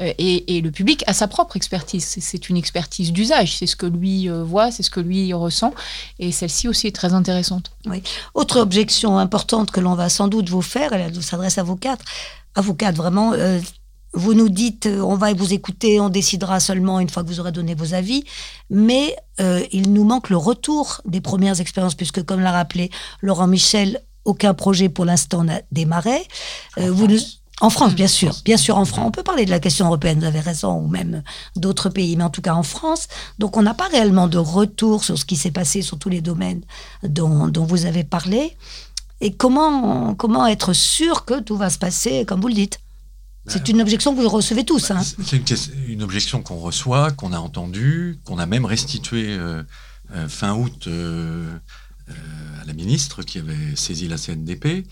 [0.02, 2.06] Euh, Et, et le public a sa propre expertise.
[2.06, 3.58] C'est- une expertise d'usage.
[3.58, 5.74] C'est ce que lui euh, voit, c'est ce que lui ressent.
[6.20, 7.72] Et celle-ci aussi est très intéressante.
[8.34, 12.04] Autre objection importante que l'on va sans doute vous faire, elle s'adresse à vous quatre,
[12.56, 13.34] à vous quatre vraiment.
[13.34, 13.60] euh,
[14.14, 17.52] vous nous dites, on va vous écouter, on décidera seulement une fois que vous aurez
[17.52, 18.24] donné vos avis,
[18.72, 22.90] mais euh, il nous manque le retour des premières expériences, puisque comme l'a rappelé
[23.22, 26.18] Laurent Michel, aucun projet pour l'instant n'a démarré.
[26.80, 27.20] Euh, vous nous-
[27.62, 29.06] en France, bien sûr, bien sûr en France.
[29.08, 31.24] On peut parler de la question européenne, vous avez raison, ou même
[31.56, 33.08] d'autres pays, mais en tout cas en France.
[33.38, 36.22] Donc on n'a pas réellement de retour sur ce qui s'est passé sur tous les
[36.22, 36.62] domaines
[37.04, 38.56] dont, dont vous avez parlé.
[39.22, 42.80] Et comment, comment être sûr que tout va se passer comme vous le dites?
[43.48, 44.92] C'est une objection que vous recevez tous.
[44.92, 45.02] Hein.
[45.26, 45.50] C'est
[45.88, 49.64] une, objection qu'on reçoit, qu'on a entendue, qu'on a même restituée euh,
[50.16, 51.48] euh, fin août euh,
[52.10, 52.14] euh,
[52.62, 54.88] à la ministre qui avait saisi la CNDP,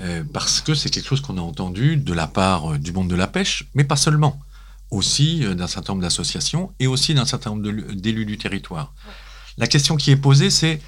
[0.00, 3.08] euh, parce que c'est quelque chose qu'on a entendu de la part euh, du monde
[3.08, 4.40] de la pêche, mais pas seulement,
[4.90, 8.92] aussi euh, d'un certain nombre d'associations et aussi d'un certain nombre d'élus du territoire.
[9.56, 10.80] La question qui est posée, c'est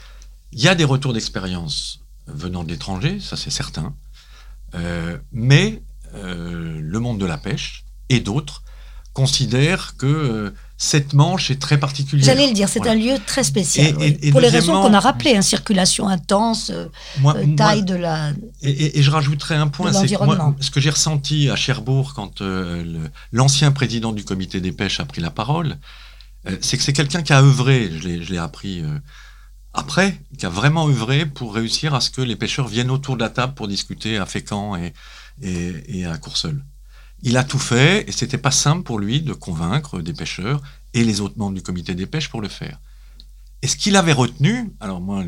[0.52, 3.94] il y a des retours d'expérience venant de l'étranger, ça c'est certain,
[4.74, 5.82] euh, mais
[6.14, 8.62] euh, le monde de la pêche et d'autres
[9.12, 12.24] considèrent que cette manche est très particulière.
[12.24, 12.92] J'allais le dire, c'est Voilà.
[12.92, 13.88] un lieu très spécial.
[13.88, 14.04] Et- oui.
[14.22, 16.86] et- et Pour les raisons qu'on a rappelées, hein, circulation intense, euh,
[17.18, 18.30] Moi- euh, moi- taille de la...
[18.62, 22.40] et, je rajouterais un point, c'est que moi, ce que j'ai ressenti à Cherbourg quand
[22.40, 22.96] euh,
[23.30, 25.76] l'ancien président du comité des pêches a pris la parole,
[26.48, 28.82] euh, c'est que c'est quelqu'un qui a œuvré, je l'ai- je l'ai appris
[29.74, 33.22] après, qui a vraiment œuvré pour réussir à ce que les pêcheurs viennent autour de
[33.22, 34.94] la table pour discuter à Fécamp et,
[35.42, 36.64] et, et à Courseul.
[37.22, 40.62] Il a tout fait et c'était pas simple pour lui de convaincre des pêcheurs
[40.94, 42.78] et les autres membres du comité des pêches pour le faire.
[43.62, 45.24] Et ce qu'il avait retenu, alors moi,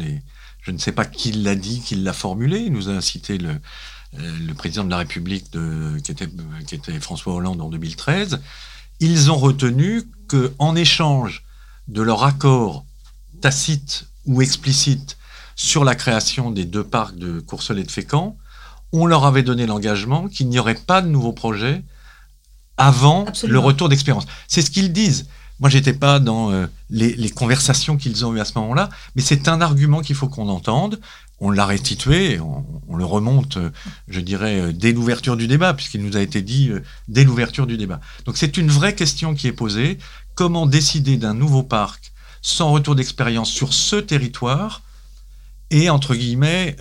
[0.62, 3.61] je ne sais pas qui l'a dit, qui l'a formulé, il nous a cité le,
[4.18, 8.40] euh, le président de la République qui, était, François Hollande en 2013,
[9.00, 11.44] ils ont retenu que en échange
[11.88, 12.85] de leur accord
[13.40, 15.16] tacite ou explicite
[15.57, 18.37] sur la création des deux parcs de Courseul et de Fécamp,
[18.92, 21.83] on leur avait donné l'engagement qu'il n'y aurait pas de nouveaux projets
[22.76, 23.61] avant Absolument.
[23.61, 24.26] le retour d'expérience.
[24.48, 25.26] C'est ce qu'ils disent.
[25.61, 29.22] Moi, j'étais pas dans euh, les, les conversations qu'ils ont eues à ce moment-là, mais
[29.22, 30.98] c'est un argument qu'il faut qu'on entende.
[31.38, 33.70] On l'a restitué, on, on le remonte, euh,
[34.09, 36.72] je dirais, euh, dès l'ouverture du débat, puisqu'il nous a été dit
[37.07, 38.00] dès l'ouverture du débat.
[38.24, 39.98] Donc c'est une vraie question qui est posée.
[40.35, 44.83] Comment décider d'un nouveau parc sans retour d'expérience sur ce territoire
[45.70, 46.76] Et, entre guillemets,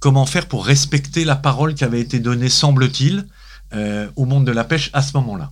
[0.00, 3.26] comment faire pour respecter la parole qui avait été donnée, semble-t-il,
[3.74, 5.50] euh, au monde de la pêche à ce moment-là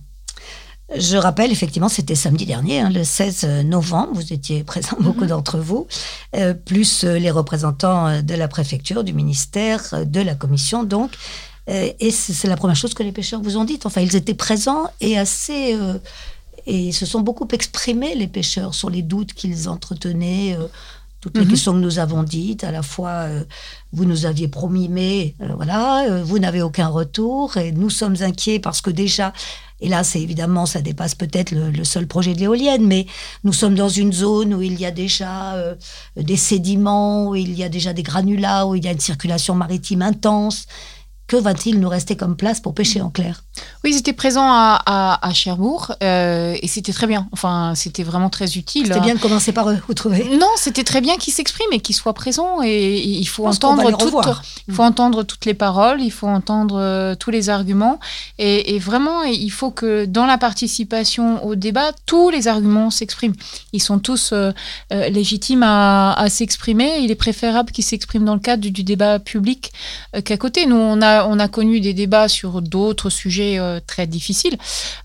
[0.97, 5.57] Je rappelle, effectivement, c'était samedi dernier, hein, le 16 novembre, vous étiez présents, beaucoup d'entre
[5.59, 5.87] vous,
[6.35, 10.83] euh, plus euh, les représentants euh, de la préfecture, du ministère, euh, de la commission,
[10.83, 11.11] donc.
[11.69, 13.77] Euh, et c'est la première chose que les pêcheurs vous ont dit.
[13.83, 15.75] Enfin, ils étaient présents et assez...
[15.75, 15.99] euh,
[16.69, 20.57] et se sont beaucoup exprimés, les pêcheurs, sur les doutes qu'ils entretenaient,
[21.21, 21.49] toutes les Mhm.
[21.51, 22.63] questions que nous avons dites.
[22.63, 23.43] À la fois, euh,
[23.91, 27.57] vous nous aviez promis, mais euh, voilà, euh, vous n'avez aucun retour.
[27.57, 29.33] Et nous sommes inquiets parce que déjà,
[29.79, 33.05] et là, c'est évidemment, ça dépasse peut-être le, le seul projet de l'éolienne, mais
[33.43, 35.55] nous sommes dans une zone où il y a déjà
[36.15, 39.53] des sédiments, où il y a déjà des granulats, où il y a une circulation
[39.55, 40.65] maritime intense.
[41.27, 43.43] que va-t-il nous rester comme place pour pêcher en clair?
[43.83, 47.27] Oui, ils étaient présents à, à, Cherbourg euh, et c'était très bien.
[47.31, 48.87] Enfin, c'était vraiment très utile.
[48.87, 50.37] C'était bien de commencer par eux, vous trouvez?
[50.37, 52.61] Non, c'était très bien qu'ils s'expriment et qu'ils soient présents.
[52.63, 54.13] Et, il faut entendre toutes,
[54.67, 57.99] il faut entendre toutes les paroles, il faut entendre euh, tous les arguments.
[58.39, 63.35] Et, vraiment, il faut que dans la participation au débat, tous les arguments s'expriment.
[63.73, 64.51] Ils sont tous euh,
[64.89, 66.99] légitimes à, s'exprimer.
[66.99, 69.71] Il est préférable qu'ils s'expriment dans le cadre du, du débat public
[70.25, 70.65] qu'à côté.
[70.65, 74.57] Nous, on a on a connu des débats sur d'autres sujets euh, très difficiles,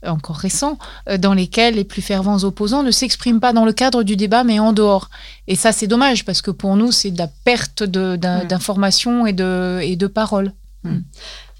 [0.05, 0.79] euh, encore récents,
[1.09, 4.45] euh, dans lesquels les plus fervents opposants ne s'expriment pas dans le cadre du débat,
[4.45, 5.09] mais en dehors.
[5.49, 8.17] Et ça, c'est dommage, parce que pour nous, c'est de la perte mm.
[8.49, 10.53] d'informations et de, et de paroles.
[10.85, 10.99] Mm.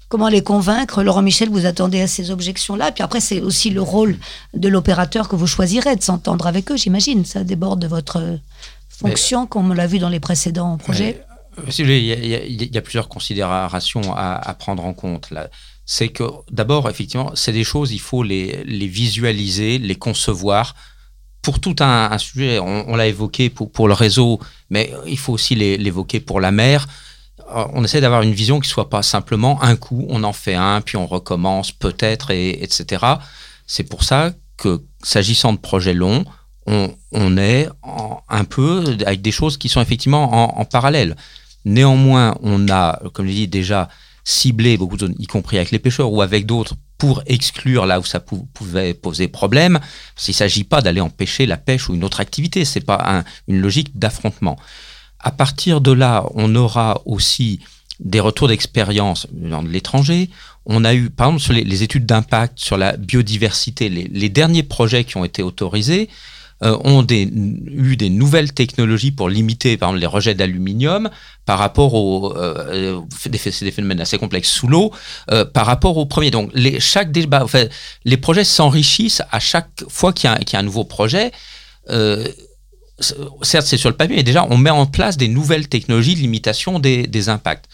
[0.09, 1.01] Comment les convaincre?
[1.01, 2.91] Laurent Michel, vous attendez à ces objections-là.
[2.91, 4.17] Puis après, c'est aussi le rôle
[4.53, 7.25] de l'opérateur que vous choisirez de s'entendre avec eux, j'imagine.
[7.25, 8.21] Ça déborde de votre
[8.89, 11.23] fonction, comme on l'a vu dans les précédents projets.
[11.77, 15.29] Il y, a, plusieurs considérations à, prendre en compte.
[15.85, 20.75] C'est que d'abord, effectivement, c'est des choses, il faut les, visualiser, les concevoir.
[21.41, 26.21] Pour tout un, sujet, on, l'a évoqué pour, le réseau, mais il faut aussi l'évoquer
[26.21, 26.87] pour la mer.
[27.53, 30.55] Euh, on essaie d'avoir une vision qui soit pas simplement un coup, on en fait
[30.55, 33.05] un, puis on recommence peut-être, et, etc.
[33.67, 36.23] C'est pour ça que, s'agissant de projets longs,
[36.65, 37.67] on, est
[38.29, 41.17] un peu avec des choses qui sont effectivement en parallèle.
[41.65, 43.87] Néanmoins, on a, comme je dit, déjà
[44.23, 47.99] ciblé beaucoup de zones, y compris avec les pêcheurs ou avec d'autres, pour exclure là
[47.99, 49.79] où ça pouvait poser problème.
[50.27, 53.23] Il ne s'agit pas d'aller empêcher la pêche ou une autre activité, ce n'est pas
[53.47, 54.57] une logique d'affrontement.
[55.19, 57.59] À partir de là, on aura aussi
[57.99, 60.29] des retours d'expérience dans l'étranger.
[60.65, 65.03] On a eu, par exemple, sur les, études d'impact sur la biodiversité, les, derniers projets
[65.03, 66.09] qui ont été autorisés,
[66.61, 71.09] euh, ont eu des nouvelles technologies pour limiter, par exemple, les rejets d'aluminium
[71.45, 74.93] par rapport aux euh, des, phénomènes assez complexes sous l'eau,
[75.31, 76.31] euh, par rapport au premier.
[76.31, 77.45] Donc, les, chaque débat,
[78.05, 81.31] les projets s'enrichissent à chaque fois qu'il y, a un nouveau projet.
[81.87, 86.19] certes, c'est sur le papier, mais déjà, on met en place des nouvelles technologies de
[86.19, 87.65] limitation des, des impacts.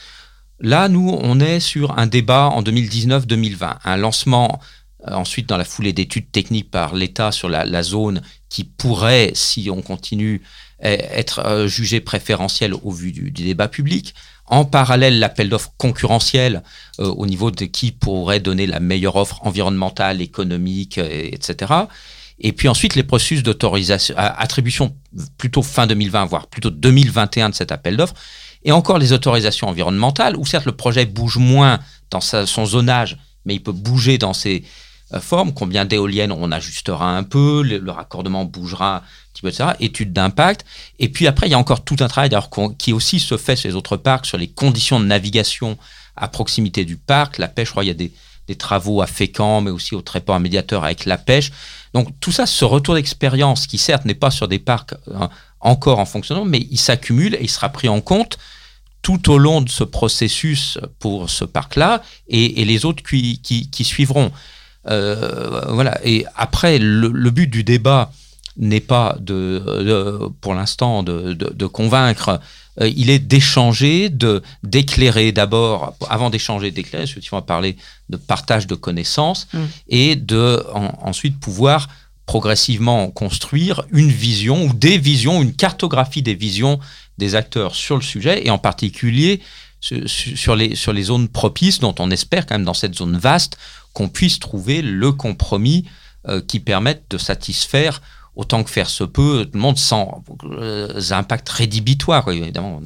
[0.61, 5.63] Là, nous, on est sur un débat en 2019-2020, un lancement euh, ensuite dans la
[5.63, 10.41] foulée d'études techniques par l'État sur la, zone qui pourrait, si on continue,
[10.83, 14.13] e, être euh, jugée préférentielle au vu du, débat public.
[14.45, 16.63] En parallèle, l'appel d'offres concurrentiel
[16.99, 21.73] euh, au niveau de qui pourrait donner la meilleure offre environnementale, économique, etc.
[22.39, 24.95] Et puis ensuite, les processus d'autorisation, attribution
[25.37, 28.15] plutôt fin 2020, voire plutôt 2021 de cet appel d'offres.
[28.63, 31.79] Et encore les autorisations environnementales, où certes le projet bouge moins
[32.11, 34.88] dans son zonage, mais il peut bouger dans ses, euh,
[35.19, 39.01] forme, combien d'éoliennes on ajustera un peu, le, raccordement bougera un
[39.33, 39.71] petit peu, etc.
[39.79, 40.65] Étude d'impact.
[40.99, 42.29] Et puis après, il y a encore tout un travail
[42.77, 45.77] qui aussi se fait sur les autres parcs, sur les conditions de navigation
[46.15, 47.39] à proximité du parc.
[47.39, 48.11] La pêche, je crois, il y a des,
[48.57, 51.51] travaux à Fécamp, mais aussi au Tréport médiateur avec la pêche.
[51.93, 55.99] Donc tout ça, ce retour d'expérience qui certes n'est pas sur des parcs hein, encore
[55.99, 58.39] en fonctionnement, mais il s'accumule et il sera pris en compte
[59.03, 64.31] tout au long de ce processus pour ce parc-là et, les autres qui suivront.
[64.87, 65.99] Euh, voilà.
[66.03, 68.11] Et après, le, but du débat
[68.57, 72.39] n'est pas de, pour l'instant de, de, convaincre.
[72.81, 77.03] Euh, il est d'échanger, de d'éclairer d'abord, avant d'échanger, d'éclairer.
[77.03, 77.77] Effectivement, parler
[78.09, 79.59] de partage de connaissances mm.
[79.89, 81.87] et de ensuite pouvoir
[82.25, 86.79] progressivement construire une vision ou des visions, une cartographie des visions
[87.17, 89.41] des acteurs sur le sujet et en particulier
[89.81, 93.57] sur les, sur les zones propices dont on espère quand même dans cette zone vaste
[93.93, 95.85] qu'on puisse trouver le compromis
[96.27, 98.01] euh, qui permette de satisfaire
[98.35, 102.81] autant que faire se peut tout le monde sans euh, impact rédhibitoire évidemment.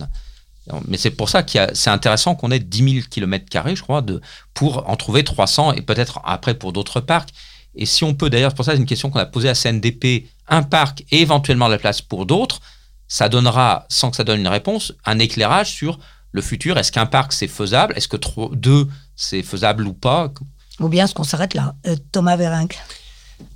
[0.88, 4.22] mais c'est pour ça que c'est intéressant qu'on ait 10 000 km, je crois, de,
[4.54, 7.30] pour en trouver 300 et peut-être après pour d'autres parcs.
[7.76, 9.56] Et si on peut, d'ailleurs, c'est pour ça c'est une question qu'on a posée à
[9.56, 12.62] CNDP, un parc et éventuellement la place pour d'autres,
[13.08, 16.00] ça donnera, sans que ça donne une réponse, un éclairage sur
[16.34, 16.78] le futur.
[16.78, 17.94] Est-ce qu'un parc c'est faisable?
[17.96, 18.18] Est-ce que
[18.56, 20.34] deux c'est faisable ou pas?
[20.80, 21.76] Ou bien est-ce qu'on s'arrête là?
[21.88, 22.78] Euh, Thomas Vérinck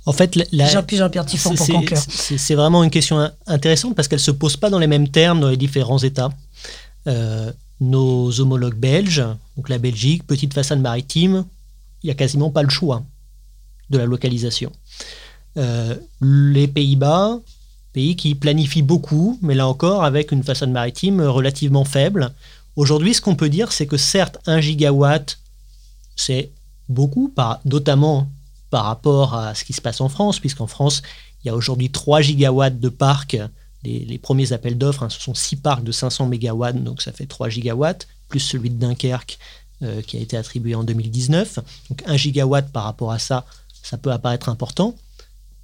[0.06, 1.98] en fait, Jean-Pierre Tifon pour conclure.
[1.98, 5.40] C'est vraiment une question intéressante parce qu'elle ne se pose pas dans les mêmes termes
[5.40, 6.30] dans les différents États.
[7.06, 9.24] Euh, nos homologues belges,
[9.56, 11.44] donc la Belgique, petite façade maritime,
[12.02, 13.02] il n'y a quasiment pas le choix
[13.90, 14.72] de la localisation.
[15.56, 17.38] Euh, les Pays-Bas,
[17.92, 22.32] pays qui planifient beaucoup, mais là encore avec une façade maritime relativement faible.
[22.78, 25.40] Aujourd'hui, ce qu'on peut dire, c'est que certes, un gigawatt,
[26.14, 26.52] c'est
[26.88, 28.30] beaucoup, notamment
[28.70, 31.02] par rapport à ce qui se passe en France, puisqu'en France,
[31.42, 33.36] il y a aujourd'hui 3 gigawatts de parcs.
[33.82, 37.26] Les, premiers appels d'offres, hein, ce sont 6 parcs de 500 mégawatts, donc ça fait
[37.26, 39.40] 3 gigawatts, plus celui de Dunkerque
[39.82, 41.58] euh, qui a été attribué en 2019.
[41.90, 43.44] Donc 1 gigawatt par rapport à ça,
[43.82, 44.94] ça peut apparaître important.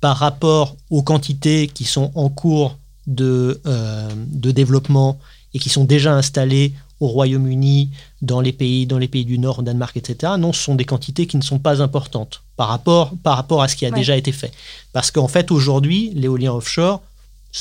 [0.01, 5.21] Par rapport aux quantités qui sont en cours de, euh, de développement
[5.53, 7.91] et qui sont déjà installées au Royaume-Uni,
[8.23, 10.35] dans les pays, dans les pays du Nord, Danemark, etc.
[10.39, 13.69] Non, ce sont des quantités qui ne sont pas importantes par rapport, par rapport à
[13.69, 14.53] ce qui a déjà été fait.
[14.93, 17.03] Parce qu'en fait, aujourd'hui, l'éolien offshore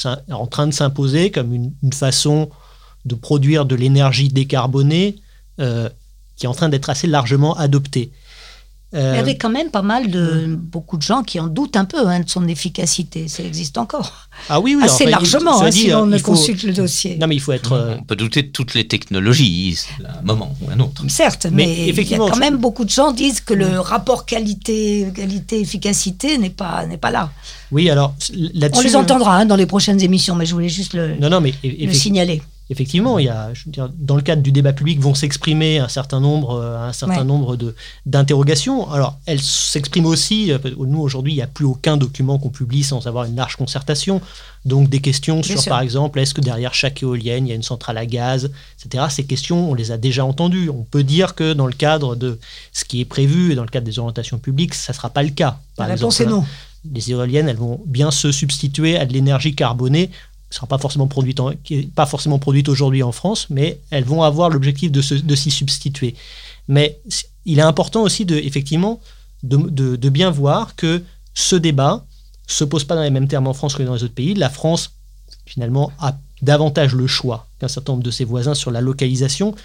[0.05, 2.49] est en train de s'imposer comme une, façon
[3.05, 5.17] de produire de l'énergie décarbonée
[5.59, 5.89] euh,
[6.35, 8.11] qui est en train d'être assez largement adoptée.
[8.95, 11.75] Euh, Il y avait quand même pas mal de beaucoup de gens qui en doutent
[11.75, 13.27] un peu hein, de son efficacité.
[13.27, 14.29] Ça existe encore.
[14.49, 14.83] Ah oui, oui.
[14.83, 17.17] Assez largement, hein, si on ne consulte le dossier.
[17.17, 17.71] Non, mais il faut être.
[17.71, 21.03] Euh, on peut douter de toutes les technologies, à un moment ou à un autre.
[21.07, 24.25] Certes, mais, effectivement, il y a quand même beaucoup de gens disent que le rapport
[24.25, 27.31] qualité qualité efficacité n'est pas n'est pas là.
[27.71, 28.13] Oui, alors
[28.53, 28.79] là-dessus.
[28.79, 31.41] On les entendra hein, dans les prochaines émissions, mais je voulais juste le, non, non,
[31.41, 34.73] mais le signaler effectivement, il y a, je veux dire, dans le cadre du débat
[34.73, 38.89] public, vont s'exprimer un certain nombre, euh, un certain nombre de, d'interrogations.
[38.91, 40.51] Alors, elles s'expriment aussi.
[40.51, 43.55] Euh, nous, aujourd'hui, il n'y a plus aucun document qu'on publie sans avoir une large
[43.55, 44.21] concertation.
[44.65, 47.63] Donc, des questions sur, par exemple, est-ce que derrière chaque éolienne, il y a une
[47.63, 48.49] centrale à gaz,
[48.83, 49.05] etc.
[49.09, 50.69] Ces questions, on les a déjà entendues.
[50.69, 52.39] On peut dire que dans le cadre de
[52.71, 55.23] ce qui est prévu et dans le cadre des orientations publiques, ça ne sera pas
[55.23, 55.59] le cas.
[55.75, 56.45] Par La réponse est non
[56.91, 60.09] les éoliennes, elles vont bien se substituer à de l'énergie carbonée
[60.53, 61.39] ne sera pas forcément produite,
[61.95, 66.15] pas forcément produite aujourd'hui en France, mais elles vont avoir l'objectif de, s'y substituer.
[66.67, 66.99] Mais
[67.45, 69.01] il est important aussi de, effectivement
[69.41, 71.01] de, bien voir que
[71.33, 72.05] ce débat
[72.45, 74.35] se pose pas dans les mêmes termes en France que dans les autres pays.
[74.35, 74.91] La France,
[75.45, 79.55] finalement, a davantage le choix qu'un certain nombre de ses voisins sur la localisation.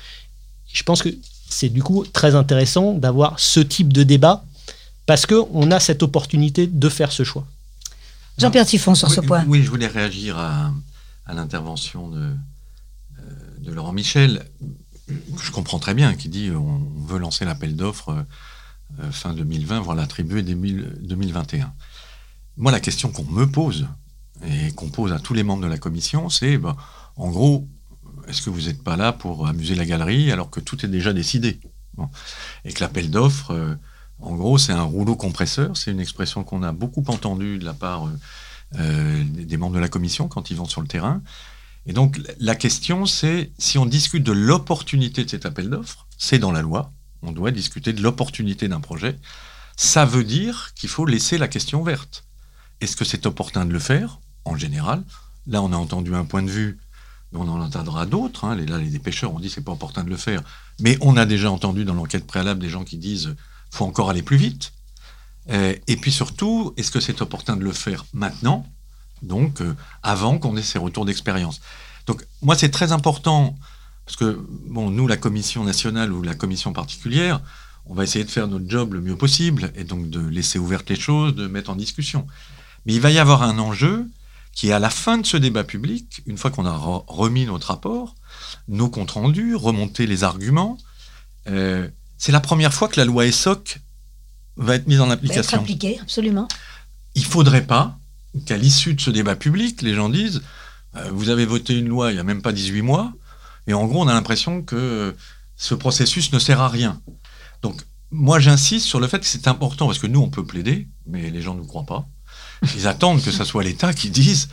[0.72, 1.10] Je pense que
[1.50, 4.42] c'est du coup très intéressant d'avoir ce type de débat
[5.04, 7.44] parce qu'on a cette opportunité de faire ce choix.
[8.38, 9.44] Jean-Pierre Tiffon sur ce point.
[9.46, 10.72] Oui, je voulais réagir à,
[11.26, 12.20] l'intervention de,
[13.18, 13.22] euh,
[13.58, 14.48] de, Laurent Michel.
[15.42, 18.24] Je comprends très bien, qui dit on veut lancer l'appel d'offres
[19.00, 21.72] euh, fin 2020, voire l'attribuer 2021.
[22.56, 23.88] Moi, la question qu'on me pose
[24.46, 26.76] et qu'on pose à tous les membres de la commission, c'est ben,
[27.16, 27.68] en gros,
[28.28, 31.12] est-ce que vous n'êtes pas là pour amuser la galerie alors que tout est déjà
[31.12, 31.60] décidé?
[32.64, 33.74] Et que l'appel d'offres, euh,
[34.20, 35.76] en gros, c'est un rouleau compresseur.
[35.76, 38.10] C'est une expression qu'on a beaucoup entendue de la part euh,
[38.78, 41.22] euh, des membres de la commission quand ils vont sur le terrain.
[41.86, 46.38] Et donc, la question, c'est si on discute de l'opportunité de cet appel d'offres, c'est
[46.38, 46.92] dans la loi.
[47.22, 49.18] On doit discuter de l'opportunité d'un projet.
[49.76, 52.24] Ça veut dire qu'il faut laisser la question verte.
[52.80, 54.18] Est-ce que c'est opportun de le faire?
[54.44, 55.02] En général,
[55.46, 56.78] là, on a entendu un point de vue,
[57.32, 58.44] mais on en entendra d'autres.
[58.44, 58.56] Hein.
[58.56, 60.42] Là, les pêcheurs ont dit c'est pas opportun de le faire.
[60.80, 63.34] Mais on a déjà entendu dans l'enquête préalable des gens qui disent
[63.70, 64.72] faut encore aller plus vite.
[65.50, 68.66] Euh, et puis surtout, est-ce que c'est opportun de le faire maintenant,
[69.22, 71.60] donc euh, avant qu'on ait ces retours d'expérience?
[72.06, 73.56] Donc moi, c'est très important,
[74.04, 77.40] parce que bon, nous, la commission nationale ou la commission particulière,
[77.86, 80.90] on va essayer de faire notre job le mieux possible, et donc de laisser ouvertes
[80.90, 82.26] les choses, de mettre en discussion.
[82.84, 84.06] Mais il va y avoir un enjeu
[84.52, 86.72] qui est à la fin de ce débat public, une fois qu'on a
[87.06, 88.14] remis notre rapport,
[88.66, 90.78] nos comptes rendus, remonté les arguments,
[91.48, 91.88] euh,
[92.18, 93.80] c'est la première fois que la loi ESSOC
[94.56, 95.42] va être mise en application.
[95.42, 96.48] Va être appliquée, absolument.
[97.14, 97.98] Il ne faudrait pas
[98.44, 100.42] qu'à l'issue de ce débat public, les gens disent
[100.96, 103.12] euh, Vous avez voté une loi il n'y a même pas 18 mois,
[103.68, 105.14] et en gros, on a l'impression que
[105.56, 107.00] ce processus ne sert à rien.
[107.62, 110.88] Donc, moi, j'insiste sur le fait que c'est important, parce que nous, on peut plaider,
[111.06, 112.08] mais les gens ne nous croient pas.
[112.76, 114.48] Ils attendent que ce soit l'État qui dise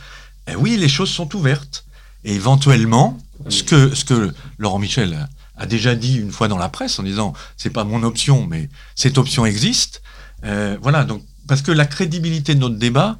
[0.46, 1.84] eh Oui, les choses sont ouvertes.
[2.24, 6.68] Et éventuellement, ce que, ce que Laurent Michel a déjà dit une fois dans la
[6.68, 10.02] presse en disant c'est pas mon option, mais cette option existe.
[10.44, 13.18] Euh, voilà, donc parce que la crédibilité de notre débat,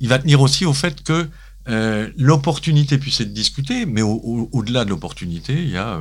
[0.00, 1.28] il va tenir aussi au fait que
[1.68, 6.00] euh, l'opportunité puisse être discutée, mais au-delà de l'opportunité, il y a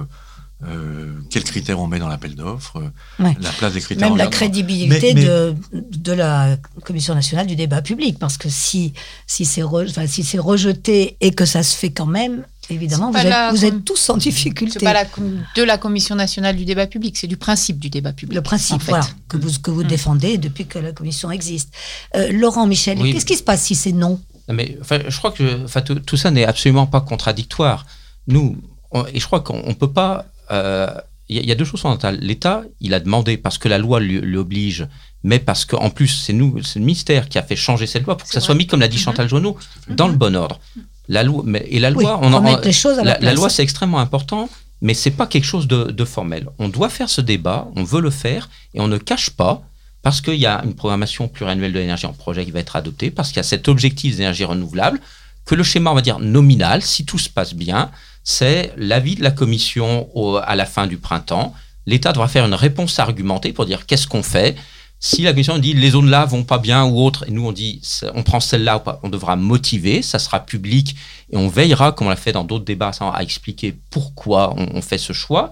[0.66, 2.82] euh, quels critères on met dans l'appel d'offres,
[3.20, 4.10] la place des critères.
[4.10, 8.94] Même la crédibilité De, de, la Commission nationale du débat public, parce que si,
[9.28, 9.64] si c'est
[10.08, 14.80] si rejeté et que ça se fait quand même, Évidemment, vous êtes, tous en difficulté.
[14.80, 15.06] C'est pas la,
[15.56, 18.36] de la Commission nationale du débat public, c'est du principe du débat public.
[18.36, 19.88] Le principe, voilà, que vous, que vous mm.
[19.88, 21.74] défendez depuis que la Commission existe.
[22.16, 25.82] Euh, Laurent Michel, qu'est-ce qui se passe si c'est non, mais, Je crois que enfin,
[25.82, 27.86] tout, ça n'est absolument pas contradictoire.
[28.28, 28.58] Nous,
[29.14, 30.26] et je crois qu'on ne peut pas.
[30.52, 30.88] Euh,
[31.30, 32.20] il y, a deux choses fondamentales.
[32.22, 34.88] L'État, il a demandé parce que la loi lui, oblige,
[35.24, 38.16] mais parce qu'en plus, c'est nous, c'est le ministère qui a fait changer cette loi
[38.16, 39.02] pour que ça soit mis, comme l'a dit mm-hmm.
[39.02, 39.58] Chantal Jauneau,
[39.90, 40.62] dans le bon ordre.
[41.08, 43.64] La loi, mais, et la loi, on en, les choses à la, la, loi, c'est
[43.64, 44.50] extrêmement important,
[44.82, 46.48] mais c'est pas quelque chose de, formel.
[46.60, 49.62] On doit faire ce débat, on veut le faire, et on ne cache pas,
[50.02, 53.10] parce qu'il y a une programmation pluriannuelle de l'énergie en projet qui va être adoptée,
[53.10, 55.00] parce qu'il y a cet objectif d'énergie renouvelable,
[55.46, 57.90] que le schéma, on va dire, nominal, si tout se passe bien,
[58.24, 60.10] c'est l'avis de la commission
[60.44, 61.54] à la fin du printemps,
[61.86, 64.56] l'État devra faire une réponse argumentée pour dire qu'est-ce qu'on fait.
[65.00, 67.52] Si la commission dit les zones là vont pas bien ou autre, et nous on
[67.52, 67.82] dit
[68.16, 70.96] on prend celle-là on devra motiver, ça sera public
[71.32, 74.98] et on veillera, comme on l'a fait dans d'autres débats, à expliquer pourquoi on, fait
[74.98, 75.52] ce choix.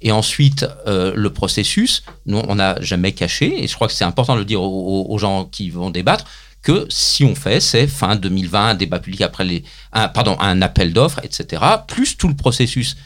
[0.00, 4.04] Et ensuite, euh, le processus, nous, on n'a jamais caché, et je crois que c'est
[4.04, 6.24] important de le dire aux, gens qui vont débattre,
[6.62, 10.92] que si on fait, c'est fin 2020, un débat public après les, pardon, un appel
[10.92, 12.96] d'offres, etc., plus tout le processus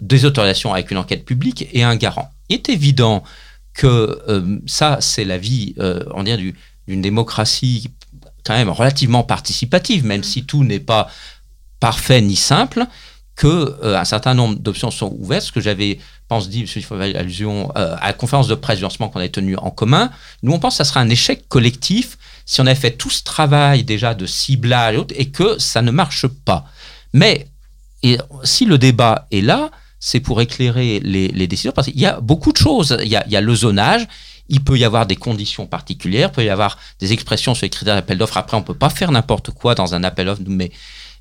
[0.00, 2.30] des autorisations avec une enquête publique et un garant.
[2.48, 3.24] Il est évident
[3.78, 6.52] que euh, ça, c'est la vie, euh, on dirait,
[6.88, 7.88] d'une démocratie
[8.44, 11.08] quand même relativement participative, même si tout n'est pas
[11.78, 12.84] parfait ni simple,
[13.36, 13.46] que
[13.84, 15.44] euh, un certain nombre d'options sont ouvertes.
[15.44, 16.66] Ce que j'avais, pense, dit, M.
[16.66, 20.10] faire allusion à la conférence de presse du lancement qu'on a tenue en commun.
[20.42, 23.22] Nous, on pense que ça sera un échec collectif si on avait fait tout ce
[23.22, 26.64] travail déjà de ciblage et, autres, et que ça ne marche pas.
[27.12, 27.46] Mais
[28.02, 29.70] et, si le débat est là,
[30.00, 32.96] c'est pour éclairer les, décideurs, parce qu'il y a beaucoup de choses.
[33.02, 34.06] Il y a, le zonage,
[34.48, 37.70] il peut y avoir des conditions particulières, il peut y avoir des expressions sur les
[37.70, 38.36] critères d'appel d'offres.
[38.36, 40.70] Après, on ne peut pas faire n'importe quoi dans un appel d'offres, mais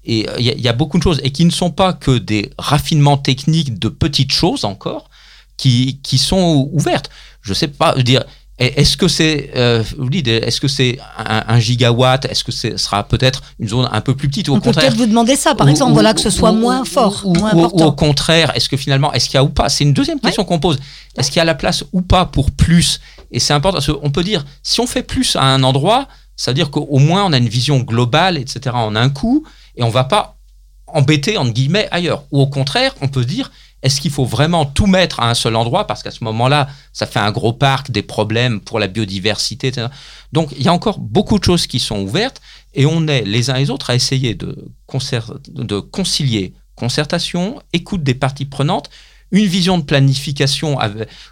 [0.05, 3.17] et il y, a, beaucoup de choses, et qui ne sont pas que des raffinements
[3.17, 5.09] techniques de petites choses encore,
[5.57, 7.09] qui, qui sont ouvertes.
[7.41, 8.23] Je sais pas, dire,
[8.59, 12.25] est-ce que c'est, euh, est-ce que c'est un, gigawatt?
[12.25, 14.49] Est-ce que ce sera peut-être une zone un peu plus petite?
[14.49, 16.51] Ou au On contraire, peut peut-être vous demander ça, par exemple, voilà que ce soit
[16.51, 17.85] moins fort, ou, moins important.
[17.85, 19.69] Ou au contraire, est-ce que finalement, est-ce qu'il y a ou pas?
[19.69, 20.79] C'est une deuxième question qu'on pose.
[21.17, 22.99] Est-ce qu'il y a la place ou pas pour plus?
[23.31, 26.49] Et c'est important parce qu'on peut dire, si on fait plus à un endroit, ça
[26.51, 28.71] veut dire qu'au moins on a une vision globale, etc.
[28.73, 29.45] en un coup,
[29.75, 30.37] et on va pas
[30.87, 32.23] embêter entre guillemets ailleurs.
[32.31, 33.51] Ou au contraire, on peut dire
[33.83, 35.85] est-ce qu'il faut vraiment tout mettre à un seul endroit?
[35.85, 39.87] Parce qu'à ce moment-là, ça fait un gros parc, des problèmes pour la biodiversité, etc.
[40.33, 42.41] Donc, il y a encore beaucoup de choses qui sont ouvertes
[42.73, 44.71] et on est les uns et les autres à essayer de,
[45.47, 48.89] de concilier concertation, écoute des parties prenantes,
[49.31, 50.77] une vision de planification.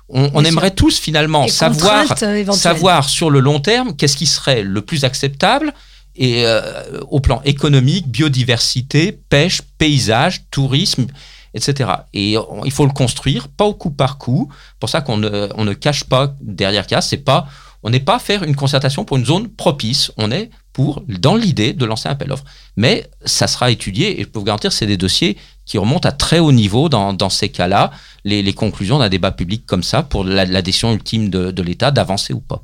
[0.10, 2.18] On, aimerait tous finalement savoir,
[2.54, 5.74] savoir sur le long terme qu'est-ce qui serait le plus acceptable
[6.18, 6.62] et euh,
[7.10, 11.08] au plan économique, biodiversité, pêche, paysage, tourisme
[11.56, 11.89] etc.
[12.14, 12.36] Et
[12.66, 14.51] il faut le construire, pas au coup par coup.
[14.80, 17.47] Pour ça qu'on ne, on ne cache pas derrière cas, c'est pas,
[17.82, 20.12] on n'est pas faire une concertation pour une zone propice.
[20.18, 22.43] On est pour, dans l'idée de lancer un appel d'offres.
[22.76, 26.12] Mais ça sera étudié et je peux vous garantir, c'est des dossiers qui remontent à
[26.12, 27.91] très haut niveau dans, dans ces cas-là,
[28.26, 31.62] les, les, conclusions d'un débat public comme ça pour la, la décision ultime de, de
[31.64, 32.62] l'État d'avancer ou pas.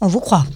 [0.00, 0.46] On vous croit.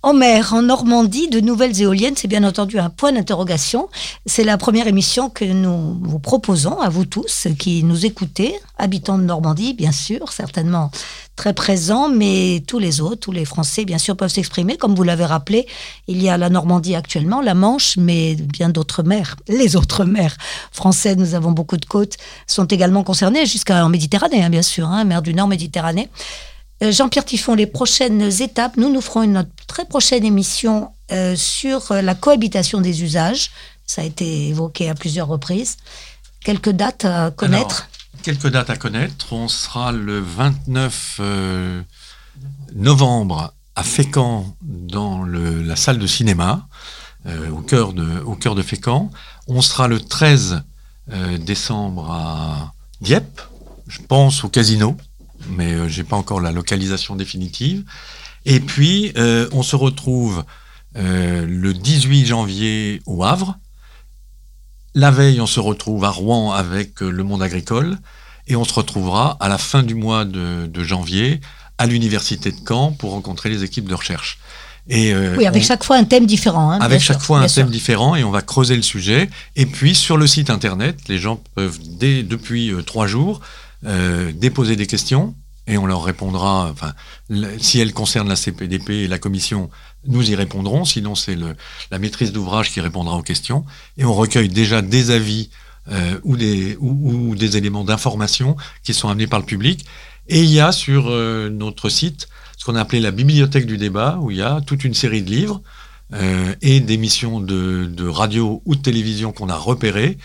[0.00, 3.88] En mer, en Normandie, de nouvelles éoliennes, c'est bien entendu un point d'interrogation.
[4.26, 9.18] C'est la première émission que nous vous proposons à vous tous qui nous écoutez, habitants
[9.18, 10.92] de Normandie, bien sûr, certainement
[11.34, 14.76] très présents, mais tous les autres, tous les Français, bien sûr, peuvent s'exprimer.
[14.76, 15.66] Comme vous l'avez rappelé,
[16.06, 19.34] il y a la Normandie actuellement, la Manche, mais bien d'autres mers.
[19.48, 20.36] Les autres mers
[20.70, 25.02] françaises, nous avons beaucoup de côtes, sont également concernées, jusqu'en Méditerranée, hein, bien sûr, hein,
[25.02, 26.08] mer du Nord, Méditerranée.
[26.82, 31.90] Euh, Jean-Pierre Tiffon, les prochaines étapes, nous nous ferons une très prochaine émission euh, sur
[31.90, 33.50] euh, la cohabitation des usages.
[33.84, 35.76] Ça a été évoqué à plusieurs reprises.
[36.44, 37.88] Quelques dates à connaître?
[38.22, 39.32] Quelques dates à connaître.
[39.32, 41.20] On sera le 29
[42.74, 46.68] novembre à Fécamp dans la salle de cinéma,
[47.26, 49.10] au, cœur de, au cœur de Fécamp.
[49.46, 50.62] On sera le 13
[51.40, 53.40] décembre à Dieppe,
[53.86, 54.96] je pense au casino
[55.48, 57.84] mais je euh, j'ai pas encore la localisation définitive.
[58.44, 60.44] Et puis, euh, on se retrouve
[60.96, 63.58] euh, le 18 janvier au Havre.
[64.94, 67.98] La veille, on se retrouve à Rouen avec le monde agricole.
[68.46, 71.40] Et on se retrouvera à la fin du mois de, janvier
[71.76, 74.38] à l'université de Caen pour rencontrer les équipes de recherche.
[74.88, 76.70] Et oui, avec chaque fois un thème différent.
[76.70, 79.28] Hein, avec chaque fois un thème différent et on va creuser le sujet.
[79.54, 83.42] Et puis sur le site internet, les gens peuvent dès, depuis trois jours
[83.86, 85.36] euh, déposer des questions
[85.68, 86.70] et on leur répondra.
[86.72, 86.94] Enfin,
[87.58, 89.70] si elles concernent la CPDP et la commission,
[90.06, 90.84] nous y répondrons.
[90.84, 91.36] Sinon, c'est
[91.90, 93.64] la maîtrise d'ouvrage qui répondra aux questions.
[93.96, 95.50] Et on recueille déjà des avis
[95.92, 99.84] euh, ou, des, ou, des éléments d'information qui sont amenés par le public.
[100.28, 103.78] Et il y a sur euh, notre site ce qu'on a appelé la bibliothèque du
[103.78, 105.62] débat, où il y a toute une série de livres
[106.62, 110.16] et d'émissions de, de radio ou de télévision qu'on a repérées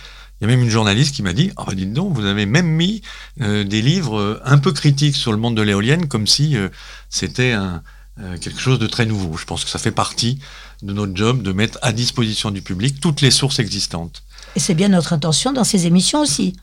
[0.43, 2.67] il y a même une journaliste qui m'a dit oh, dites donc, vous avez même
[2.67, 3.01] mis
[3.39, 6.67] euh, des livres euh, un peu critiques sur le monde de l'éolienne, comme si euh,
[7.09, 7.55] c'était
[8.41, 9.37] quelque chose de très nouveau.
[9.37, 10.37] Je pense que ça fait partie
[10.81, 14.21] de notre job de mettre à disposition du public toutes les sources existantes.
[14.57, 16.53] Et c'est bien notre intention dans ces émissions aussi.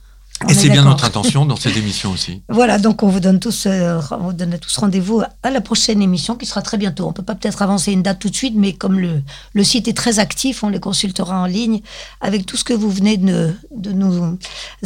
[0.48, 2.42] Et c'est bien notre intention dans cette émission aussi.
[2.48, 6.02] Voilà, donc on vous donne tous, euh, on vous donne tous rendez-vous à la prochaine
[6.02, 7.06] émission qui sera très bientôt.
[7.06, 9.22] On peut pas peut-être avancer une date tout de suite, mais comme le,
[9.54, 11.80] le site est très actif, on les consultera en ligne
[12.20, 14.38] avec tout ce que vous venez de, de nous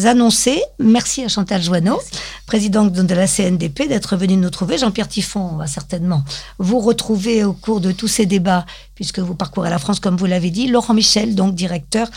[0.04, 0.62] annoncer.
[0.78, 2.00] Merci à Chantal Joanneau,
[2.46, 4.78] présidente de la CNDP, d'être venue nous trouver.
[4.78, 6.24] Jean-Pierre Tiffon va certainement
[6.58, 10.26] vous retrouver au cours de tous ces débats, puisque vous parcourez la France, comme vous
[10.26, 10.68] l'avez dit.
[10.68, 12.08] Laurent Michel, donc directeur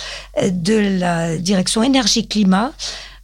[0.42, 2.72] euh, de la direction énergie-climat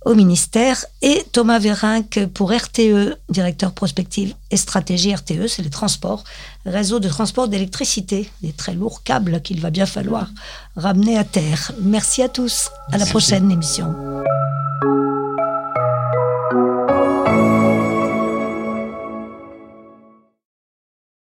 [0.06, 6.26] au ministère, et Thomas Vérinck pour RTE, directeur prospective et stratégie RTE, c'est les transports,
[6.66, 10.28] réseau de transport d'électricité, des très lourds câbles qu'il va bien falloir
[10.76, 11.72] ramener à terre.
[11.82, 13.96] Merci à tous, à la prochaine émission.